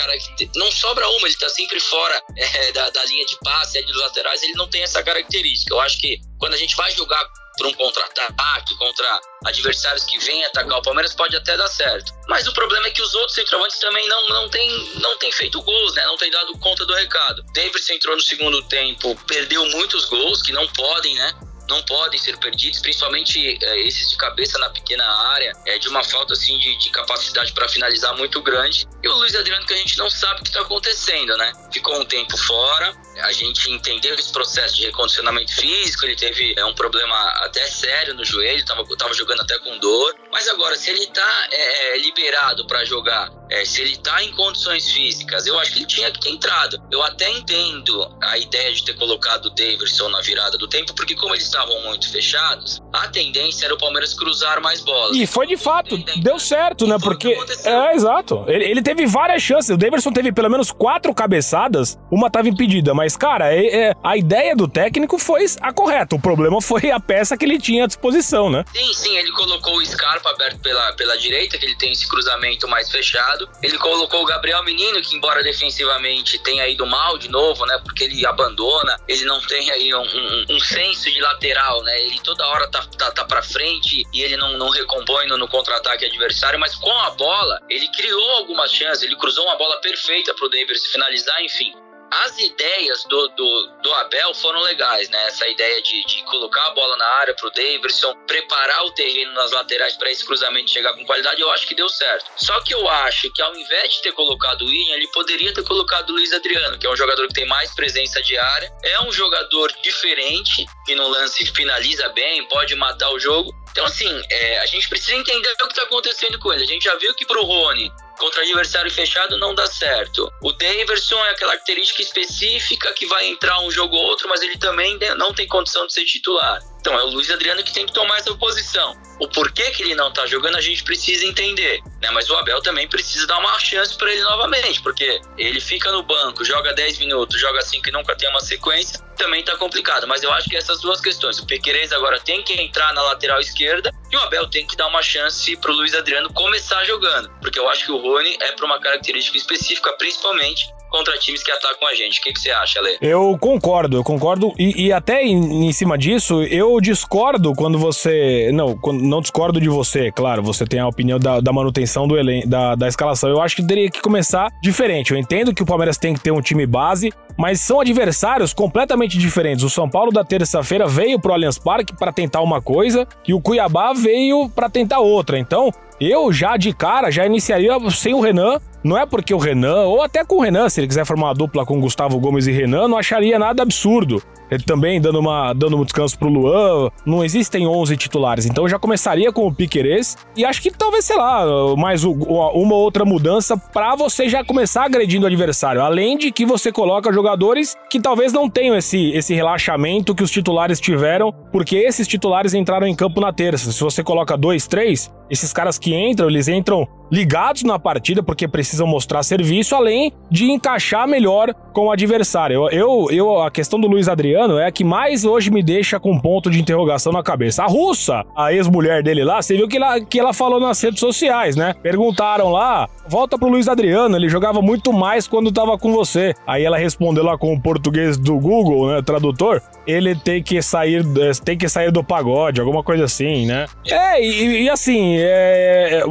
Não 0.55 0.71
sobra 0.71 1.07
uma, 1.09 1.27
ele 1.27 1.35
tá 1.35 1.49
sempre 1.49 1.79
fora 1.79 2.21
é, 2.37 2.71
da, 2.71 2.89
da, 2.89 3.05
linha 3.05 3.25
de 3.25 3.37
passe, 3.39 3.77
é, 3.77 3.83
dos 3.83 3.97
laterais, 3.97 4.41
ele 4.43 4.53
não 4.53 4.67
tem 4.69 4.83
essa 4.83 5.03
característica. 5.03 5.73
Eu 5.73 5.79
acho 5.81 5.99
que 5.99 6.19
quando 6.43 6.55
a 6.55 6.57
gente 6.57 6.75
vai 6.75 6.91
jogar 6.91 7.25
por 7.57 7.67
um 7.67 7.73
contra-ataque, 7.73 8.75
contra 8.75 9.21
adversários 9.45 10.03
que 10.03 10.19
vêm 10.19 10.43
atacar 10.43 10.77
o 10.77 10.81
Palmeiras, 10.81 11.15
pode 11.15 11.37
até 11.37 11.55
dar 11.55 11.69
certo. 11.69 12.11
Mas 12.27 12.45
o 12.45 12.53
problema 12.53 12.85
é 12.87 12.91
que 12.91 13.01
os 13.01 13.15
outros 13.15 13.33
centroavantes 13.33 13.79
também 13.79 14.05
não, 14.09 14.27
não 14.27 14.49
têm 14.49 14.69
não 14.95 15.17
tem 15.19 15.31
feito 15.31 15.61
gols, 15.61 15.93
né? 15.93 16.05
Não 16.05 16.17
tem 16.17 16.29
dado 16.29 16.57
conta 16.59 16.85
do 16.85 16.93
recado. 16.95 17.41
Davis 17.53 17.89
entrou 17.89 18.13
no 18.17 18.21
segundo 18.21 18.61
tempo, 18.63 19.15
perdeu 19.25 19.63
muitos 19.69 20.03
gols 20.03 20.41
que 20.41 20.51
não 20.51 20.67
podem, 20.67 21.15
né? 21.15 21.33
Não 21.69 21.81
podem 21.83 22.19
ser 22.19 22.37
perdidos, 22.37 22.79
principalmente 22.81 23.57
é, 23.61 23.87
esses 23.87 24.09
de 24.09 24.17
cabeça 24.17 24.57
na 24.59 24.69
pequena 24.69 25.05
área, 25.31 25.51
é 25.65 25.77
de 25.77 25.87
uma 25.89 26.03
falta 26.03 26.33
assim 26.33 26.57
de, 26.57 26.75
de 26.77 26.89
capacidade 26.89 27.53
para 27.53 27.67
finalizar 27.67 28.15
muito 28.17 28.41
grande. 28.41 28.87
E 29.01 29.07
o 29.07 29.13
Luiz 29.13 29.35
Adriano 29.35 29.65
que 29.65 29.73
a 29.73 29.77
gente 29.77 29.97
não 29.97 30.09
sabe 30.09 30.41
o 30.41 30.43
que 30.43 30.49
está 30.49 30.61
acontecendo, 30.61 31.35
né? 31.37 31.51
Ficou 31.71 31.99
um 31.99 32.05
tempo 32.05 32.37
fora, 32.37 32.93
a 33.21 33.31
gente 33.31 33.69
entendeu 33.71 34.15
esse 34.15 34.31
processo 34.31 34.75
de 34.75 34.85
recondicionamento 34.85 35.53
físico, 35.53 36.05
ele 36.05 36.15
teve 36.15 36.53
é, 36.57 36.65
um 36.65 36.73
problema 36.73 37.15
até 37.43 37.65
sério 37.67 38.13
no 38.13 38.25
joelho, 38.25 38.59
estava 38.59 38.83
tava 38.97 39.13
jogando 39.13 39.41
até 39.41 39.57
com 39.59 39.77
dor. 39.79 40.15
Mas 40.31 40.47
agora, 40.47 40.75
se 40.75 40.89
ele 40.89 41.03
está 41.03 41.47
é, 41.51 41.95
é, 41.95 41.97
liberado 41.99 42.65
para 42.65 42.83
jogar, 42.85 43.29
é, 43.53 43.63
se 43.65 43.81
ele 43.81 43.91
está 43.91 44.23
em 44.23 44.31
condições 44.31 44.91
físicas, 44.91 45.45
eu 45.45 45.59
acho 45.59 45.71
que 45.71 45.79
ele 45.79 45.85
tinha 45.85 46.11
que 46.11 46.19
ter 46.19 46.29
entrado. 46.29 46.81
Eu 46.91 47.03
até 47.03 47.29
entendo 47.29 48.11
a 48.21 48.37
ideia 48.37 48.73
de 48.73 48.83
ter 48.83 48.95
colocado 48.95 49.45
o 49.45 49.49
Davidson 49.51 50.09
na 50.09 50.21
virada 50.21 50.57
do 50.57 50.67
tempo, 50.67 50.93
porque 50.95 51.15
como 51.15 51.35
eles 51.35 51.45
estavam 51.45 51.79
muito 51.83 52.11
fechados, 52.11 52.81
a 52.91 53.07
tendência 53.09 53.65
era 53.65 53.73
o 53.75 53.77
Palmeiras 53.77 54.13
cruzar 54.13 54.59
mais 54.59 54.81
bolas. 54.81 55.15
E 55.15 55.27
foi 55.27 55.45
de 55.45 55.55
fato, 55.55 55.97
deu 56.17 56.39
certo, 56.39 56.87
né? 56.87 56.97
Porque. 56.99 57.37
É, 57.63 57.95
exato. 57.95 58.43
Ele, 58.47 58.65
ele, 58.65 58.81
teve 58.81 59.05
várias 59.05 59.41
chances. 59.41 59.69
O 59.69 59.77
Davidson 59.77 60.11
teve 60.11 60.31
pelo 60.31 60.49
menos 60.49 60.71
quatro 60.71 61.13
cabeçadas, 61.13 61.97
uma 62.11 62.27
estava 62.27 62.49
impedida, 62.49 62.93
mas, 62.93 63.15
cara, 63.15 63.53
é, 63.53 63.89
é, 63.89 63.93
a 64.03 64.17
ideia 64.17 64.55
do 64.55 64.67
técnico 64.67 65.19
foi 65.19 65.45
a 65.61 65.71
correta. 65.71 66.15
O 66.15 66.19
problema 66.19 66.59
foi 66.61 66.89
a 66.89 66.99
peça 66.99 67.37
que 67.37 67.45
ele 67.45 67.59
tinha 67.59 67.83
à 67.83 67.87
disposição, 67.87 68.49
né? 68.49 68.65
Sim, 68.73 68.93
sim, 68.93 69.17
ele 69.17 69.31
colocou 69.31 69.77
o 69.77 69.85
Scarpa 69.85 70.31
aberto 70.31 70.59
pela, 70.59 70.93
pela 70.93 71.17
direita, 71.17 71.57
que 71.57 71.65
ele 71.65 71.75
tem 71.75 71.91
esse 71.91 72.07
cruzamento 72.07 72.67
mais 72.67 72.89
fechado. 72.89 73.42
Ele 73.61 73.77
colocou 73.77 74.21
o 74.21 74.25
Gabriel 74.25 74.63
Menino, 74.63 75.01
que 75.01 75.15
embora 75.15 75.43
defensivamente 75.43 76.39
tenha 76.39 76.67
ido 76.67 76.85
mal 76.85 77.17
de 77.17 77.29
novo, 77.29 77.65
né? 77.65 77.79
Porque 77.83 78.05
ele 78.05 78.25
abandona, 78.25 78.99
ele 79.07 79.25
não 79.25 79.39
tem 79.41 79.69
aí 79.71 79.93
um, 79.93 80.01
um, 80.01 80.45
um 80.49 80.59
senso 80.59 81.11
de 81.11 81.19
lateral, 81.19 81.81
né? 81.83 82.01
Ele 82.01 82.19
toda 82.19 82.45
hora 82.47 82.67
tá, 82.69 82.85
tá, 82.97 83.11
tá 83.11 83.25
pra 83.25 83.41
frente 83.41 84.03
e 84.13 84.21
ele 84.21 84.37
não, 84.37 84.57
não 84.57 84.69
recompõe 84.69 85.27
no, 85.27 85.37
no 85.37 85.47
contra-ataque 85.47 86.05
adversário, 86.05 86.59
mas 86.59 86.75
com 86.75 86.91
a 86.91 87.11
bola, 87.11 87.59
ele 87.69 87.87
criou 87.89 88.31
algumas 88.31 88.71
chances, 88.71 89.03
ele 89.03 89.15
cruzou 89.15 89.45
uma 89.45 89.57
bola 89.57 89.79
perfeita 89.81 90.33
pro 90.33 90.49
Davis 90.49 90.85
finalizar, 90.87 91.41
enfim 91.43 91.82
as 92.21 92.37
ideias 92.37 93.03
do, 93.05 93.27
do, 93.29 93.67
do, 93.81 93.93
Abel 93.95 94.33
foram 94.35 94.59
legais, 94.61 95.09
né? 95.09 95.27
Essa 95.27 95.47
ideia 95.47 95.81
de, 95.81 96.05
de 96.05 96.23
colocar 96.23 96.67
a 96.67 96.71
bola 96.71 96.95
na 96.97 97.05
área 97.05 97.33
pro 97.33 97.49
Davidson, 97.51 98.15
preparar 98.27 98.85
o 98.85 98.91
terreno 98.91 99.33
nas 99.33 99.51
laterais 99.51 99.95
para 99.95 100.11
esse 100.11 100.25
cruzamento 100.25 100.69
chegar 100.69 100.93
com 100.93 101.05
qualidade, 101.05 101.41
eu 101.41 101.49
acho 101.51 101.67
que 101.67 101.75
deu 101.75 101.89
certo. 101.89 102.29
Só 102.37 102.59
que 102.61 102.73
eu 102.73 102.87
acho 102.87 103.31
que 103.31 103.41
ao 103.41 103.55
invés 103.55 103.93
de 103.93 104.01
ter 104.01 104.11
colocado 104.11 104.61
o 104.61 104.65
William, 104.65 104.95
ele 104.95 105.07
poderia 105.07 105.53
ter 105.53 105.63
colocado 105.63 106.11
o 106.11 106.13
Luiz 106.13 106.31
Adriano, 106.33 106.77
que 106.77 106.85
é 106.85 106.89
um 106.89 106.95
jogador 106.95 107.27
que 107.27 107.33
tem 107.33 107.47
mais 107.47 107.73
presença 107.73 108.21
de 108.21 108.37
área, 108.37 108.71
é 108.83 109.01
um 109.01 109.11
jogador 109.11 109.71
diferente, 109.81 110.65
que 110.85 110.95
no 110.95 111.07
lance 111.07 111.45
finaliza 111.53 112.09
bem, 112.09 112.47
pode 112.47 112.75
matar 112.75 113.11
o 113.11 113.19
jogo. 113.19 113.53
Então, 113.71 113.85
assim, 113.85 114.21
é, 114.29 114.59
a 114.59 114.65
gente 114.67 114.87
precisa 114.87 115.15
entender 115.15 115.51
o 115.53 115.67
que 115.67 115.73
está 115.73 115.83
acontecendo 115.83 116.37
com 116.37 116.53
ele. 116.53 116.63
A 116.63 116.67
gente 116.67 116.83
já 116.83 116.95
viu 116.95 117.13
que 117.15 117.25
pro 117.25 117.43
Rony 117.43 117.91
contra 118.17 118.41
adversário 118.41 118.91
fechado 118.91 119.37
não 119.37 119.55
dá 119.55 119.65
certo. 119.67 120.31
O 120.41 120.51
Daverson 120.51 121.17
é 121.25 121.31
aquela 121.31 121.53
característica 121.63 122.01
específica 122.01 122.93
que 122.93 123.05
vai 123.05 123.27
entrar 123.27 123.59
um 123.61 123.71
jogo 123.71 123.95
ou 123.95 124.03
outro, 124.03 124.27
mas 124.27 124.41
ele 124.41 124.57
também 124.57 124.99
não 125.17 125.33
tem 125.33 125.47
condição 125.47 125.87
de 125.87 125.93
ser 125.93 126.05
titular. 126.05 126.61
Então 126.83 126.99
é 126.99 127.03
o 127.03 127.11
Luiz 127.11 127.31
Adriano 127.31 127.63
que 127.63 127.73
tem 127.73 127.85
que 127.85 127.93
tomar 127.93 128.17
essa 128.17 128.35
posição. 128.35 128.93
O 129.17 129.25
porquê 129.29 129.71
que 129.71 129.83
ele 129.83 129.95
não 129.95 130.11
tá 130.11 130.25
jogando 130.25 130.57
a 130.57 130.61
gente 130.61 130.83
precisa 130.83 131.25
entender, 131.25 131.79
né? 132.01 132.11
Mas 132.11 132.29
o 132.29 132.35
Abel 132.35 132.61
também 132.61 132.89
precisa 132.89 133.25
dar 133.25 133.39
uma 133.39 133.57
chance 133.57 133.97
para 133.97 134.11
ele 134.11 134.21
novamente, 134.23 134.81
porque 134.81 135.21
ele 135.37 135.61
fica 135.61 135.89
no 135.93 136.03
banco, 136.03 136.43
joga 136.43 136.73
10 136.73 136.97
minutos, 136.97 137.39
joga 137.39 137.61
5 137.61 137.87
e 137.87 137.91
nunca 137.93 138.17
tem 138.17 138.27
uma 138.29 138.41
sequência, 138.41 138.99
também 139.15 139.41
tá 139.45 139.55
complicado. 139.55 140.05
Mas 140.09 140.23
eu 140.23 140.33
acho 140.33 140.49
que 140.49 140.57
essas 140.57 140.81
duas 140.81 140.99
questões, 140.99 141.39
o 141.39 141.45
Piquerez 141.45 141.93
agora 141.93 142.19
tem 142.19 142.43
que 142.43 142.51
entrar 142.51 142.93
na 142.93 143.01
lateral 143.01 143.39
esquerda 143.39 143.89
e 144.11 144.17
o 144.17 144.19
Abel 144.19 144.49
tem 144.49 144.67
que 144.67 144.75
dar 144.75 144.87
uma 144.87 145.01
chance 145.01 145.55
pro 145.55 145.71
Luiz 145.71 145.95
Adriano 145.95 146.33
começar 146.33 146.83
jogando, 146.83 147.29
porque 147.39 147.57
eu 147.57 147.69
acho 147.69 147.85
que 147.85 147.93
o 147.93 147.97
Rony 147.97 148.37
é 148.41 148.51
para 148.51 148.65
uma 148.65 148.81
característica 148.81 149.37
específica, 149.37 149.93
principalmente 149.93 150.67
contra 150.93 151.17
times 151.17 151.41
que 151.41 151.51
atacam 151.51 151.87
a 151.87 151.95
gente. 151.95 152.19
O 152.19 152.23
que, 152.23 152.31
que 152.31 152.39
você 152.39 152.51
acha, 152.51 152.79
Ale? 152.79 152.97
Eu 153.01 153.35
concordo, 153.39 153.97
eu 153.97 154.03
concordo. 154.03 154.53
E, 154.59 154.85
e 154.85 154.93
até 154.93 155.23
em, 155.23 155.67
em, 155.67 155.73
cima 155.73 155.97
disso, 155.97 156.43
eu 156.43 156.79
discordo 156.79 157.53
quando 157.55 157.79
você. 157.79 158.51
Não, 158.53 158.79
não 158.93 159.19
discordo 159.19 159.59
de 159.59 159.67
você, 159.67 160.11
claro. 160.11 160.43
Você 160.43 160.67
tem 160.67 160.79
a 160.79 160.87
opinião 160.87 161.17
da, 161.17 161.39
da 161.39 161.51
manutenção 161.51 162.07
do 162.07 162.15
elen 162.15 162.47
da, 162.47 162.75
da 162.75 162.87
escalação. 162.87 163.27
Eu 163.27 163.41
acho 163.41 163.55
que 163.55 163.65
teria 163.65 163.89
que 163.89 164.01
começar 164.01 164.51
diferente. 164.61 165.11
Eu 165.11 165.17
entendo 165.17 165.53
que 165.53 165.63
o 165.63 165.65
Palmeiras 165.65 165.97
tem 165.97 166.13
que 166.13 166.19
ter 166.19 166.31
um 166.31 166.41
time 166.41 166.67
base, 166.67 167.11
mas 167.37 167.61
são 167.61 167.79
adversários 167.79 168.53
completamente 168.53 169.17
diferentes. 169.17 169.63
O 169.63 169.69
São 169.69 169.89
Paulo 169.89 170.11
da 170.11 170.23
terça-feira 170.23 170.87
veio 170.87 171.19
pro 171.19 171.33
Allianz 171.33 171.57
Parque 171.57 171.95
para 171.95 172.11
tentar 172.11 172.41
uma 172.41 172.61
coisa 172.61 173.07
e 173.27 173.33
o 173.33 173.41
Cuiabá 173.41 173.93
veio 173.93 174.49
para 174.49 174.69
tentar 174.69 174.99
outra. 174.99 175.37
Então, 175.37 175.71
eu 175.99 176.31
já 176.31 176.57
de 176.57 176.73
cara 176.73 177.11
já 177.11 177.25
iniciaria 177.25 177.77
sem 177.89 178.13
o 178.13 178.19
Renan 178.19 178.59
não 178.83 178.97
é 178.97 179.05
porque 179.05 179.33
o 179.33 179.37
Renan, 179.37 179.83
ou 179.83 180.01
até 180.01 180.25
com 180.25 180.35
o 180.35 180.41
Renan, 180.41 180.67
se 180.67 180.81
ele 180.81 180.87
quiser 180.87 181.05
formar 181.05 181.27
uma 181.27 181.33
dupla 181.33 181.65
com 181.65 181.79
Gustavo 181.79 182.19
Gomes 182.19 182.47
e 182.47 182.51
Renan, 182.51 182.89
não 182.89 182.97
acharia 182.97 183.39
nada 183.39 183.63
absurdo. 183.63 184.21
Ele 184.49 184.63
também 184.63 184.99
dando, 185.01 185.19
uma, 185.19 185.53
dando 185.53 185.77
um 185.77 185.83
descanso 185.83 186.17
pro 186.17 186.29
Luan. 186.29 186.89
Não 187.05 187.23
existem 187.23 187.67
11 187.67 187.97
titulares. 187.97 188.45
Então 188.45 188.67
já 188.67 188.77
começaria 188.77 189.31
com 189.31 189.47
o 189.47 189.53
Piquerez. 189.53 190.17
E 190.35 190.45
acho 190.45 190.61
que 190.61 190.71
talvez, 190.71 191.05
sei 191.05 191.17
lá, 191.17 191.45
mais 191.75 192.03
uma 192.03 192.75
outra 192.75 193.05
mudança 193.05 193.57
para 193.57 193.95
você 193.95 194.29
já 194.29 194.43
começar 194.43 194.85
agredindo 194.85 195.25
o 195.25 195.27
adversário. 195.27 195.81
Além 195.81 196.17
de 196.17 196.31
que 196.31 196.45
você 196.45 196.71
coloca 196.71 197.11
jogadores 197.11 197.75
que 197.89 197.99
talvez 197.99 198.31
não 198.33 198.49
tenham 198.49 198.75
esse, 198.75 199.11
esse 199.11 199.33
relaxamento 199.33 200.15
que 200.15 200.23
os 200.23 200.31
titulares 200.31 200.79
tiveram, 200.79 201.31
porque 201.51 201.77
esses 201.77 202.07
titulares 202.07 202.53
entraram 202.53 202.87
em 202.87 202.95
campo 202.95 203.21
na 203.21 203.31
terça. 203.31 203.71
Se 203.71 203.81
você 203.81 204.03
coloca 204.03 204.37
dois, 204.37 204.67
três, 204.67 205.11
esses 205.29 205.51
caras 205.53 205.77
que 205.77 205.93
entram, 205.93 206.29
eles 206.29 206.47
entram 206.47 206.87
ligados 207.11 207.61
na 207.61 207.77
partida 207.77 208.23
porque 208.23 208.47
precisam 208.47 208.87
mostrar 208.87 209.21
serviço, 209.21 209.75
além 209.75 210.11
de 210.31 210.49
encaixar 210.49 211.07
melhor 211.07 211.53
com 211.71 211.87
o 211.87 211.91
adversário. 211.91 212.67
Eu, 212.71 213.07
eu, 213.11 213.41
a 213.41 213.51
questão 213.51 213.79
do 213.79 213.87
Luiz 213.87 214.07
Adriano 214.07 214.57
é 214.57 214.67
a 214.67 214.71
que 214.71 214.83
mais 214.83 215.23
hoje 215.23 215.51
me 215.51 215.61
deixa 215.61 215.99
com 215.99 216.11
um 216.11 216.19
ponto 216.19 216.49
de 216.49 216.59
interrogação 216.59 217.13
na 217.13 217.21
cabeça. 217.21 217.63
A 217.63 217.67
russa, 217.67 218.23
a 218.35 218.51
ex-mulher 218.51 219.03
dele 219.03 219.23
lá, 219.23 219.41
você 219.41 219.55
viu 219.55 219.67
que 219.67 219.77
ela, 219.77 220.01
que 220.01 220.19
ela 220.19 220.33
falou 220.33 220.59
nas 220.59 220.81
redes 220.81 220.99
sociais, 220.99 221.55
né? 221.55 221.75
Perguntaram 221.83 222.49
lá, 222.49 222.89
volta 223.07 223.37
pro 223.37 223.47
Luiz 223.47 223.67
Adriano, 223.67 224.15
ele 224.15 224.27
jogava 224.27 224.61
muito 224.61 224.91
mais 224.91 225.27
quando 225.27 225.51
tava 225.51 225.77
com 225.77 225.91
você. 225.93 226.33
Aí 226.47 226.63
ela 226.63 226.77
respondeu 226.77 227.23
lá 227.23 227.37
com 227.37 227.53
o 227.53 227.61
português 227.61 228.17
do 228.17 228.39
Google, 228.39 228.87
né, 228.87 229.01
tradutor, 229.03 229.61
ele 229.85 230.15
tem 230.15 230.41
que 230.41 230.61
sair, 230.61 231.03
tem 231.43 231.57
que 231.57 231.69
sair 231.69 231.91
do 231.91 232.03
pagode, 232.03 232.59
alguma 232.59 232.83
coisa 232.83 233.03
assim, 233.03 233.45
né? 233.45 233.65
É, 233.87 234.23
e, 234.23 234.63
e 234.63 234.69
assim, 234.69 235.12
é, 235.17 235.99
é 235.99 236.03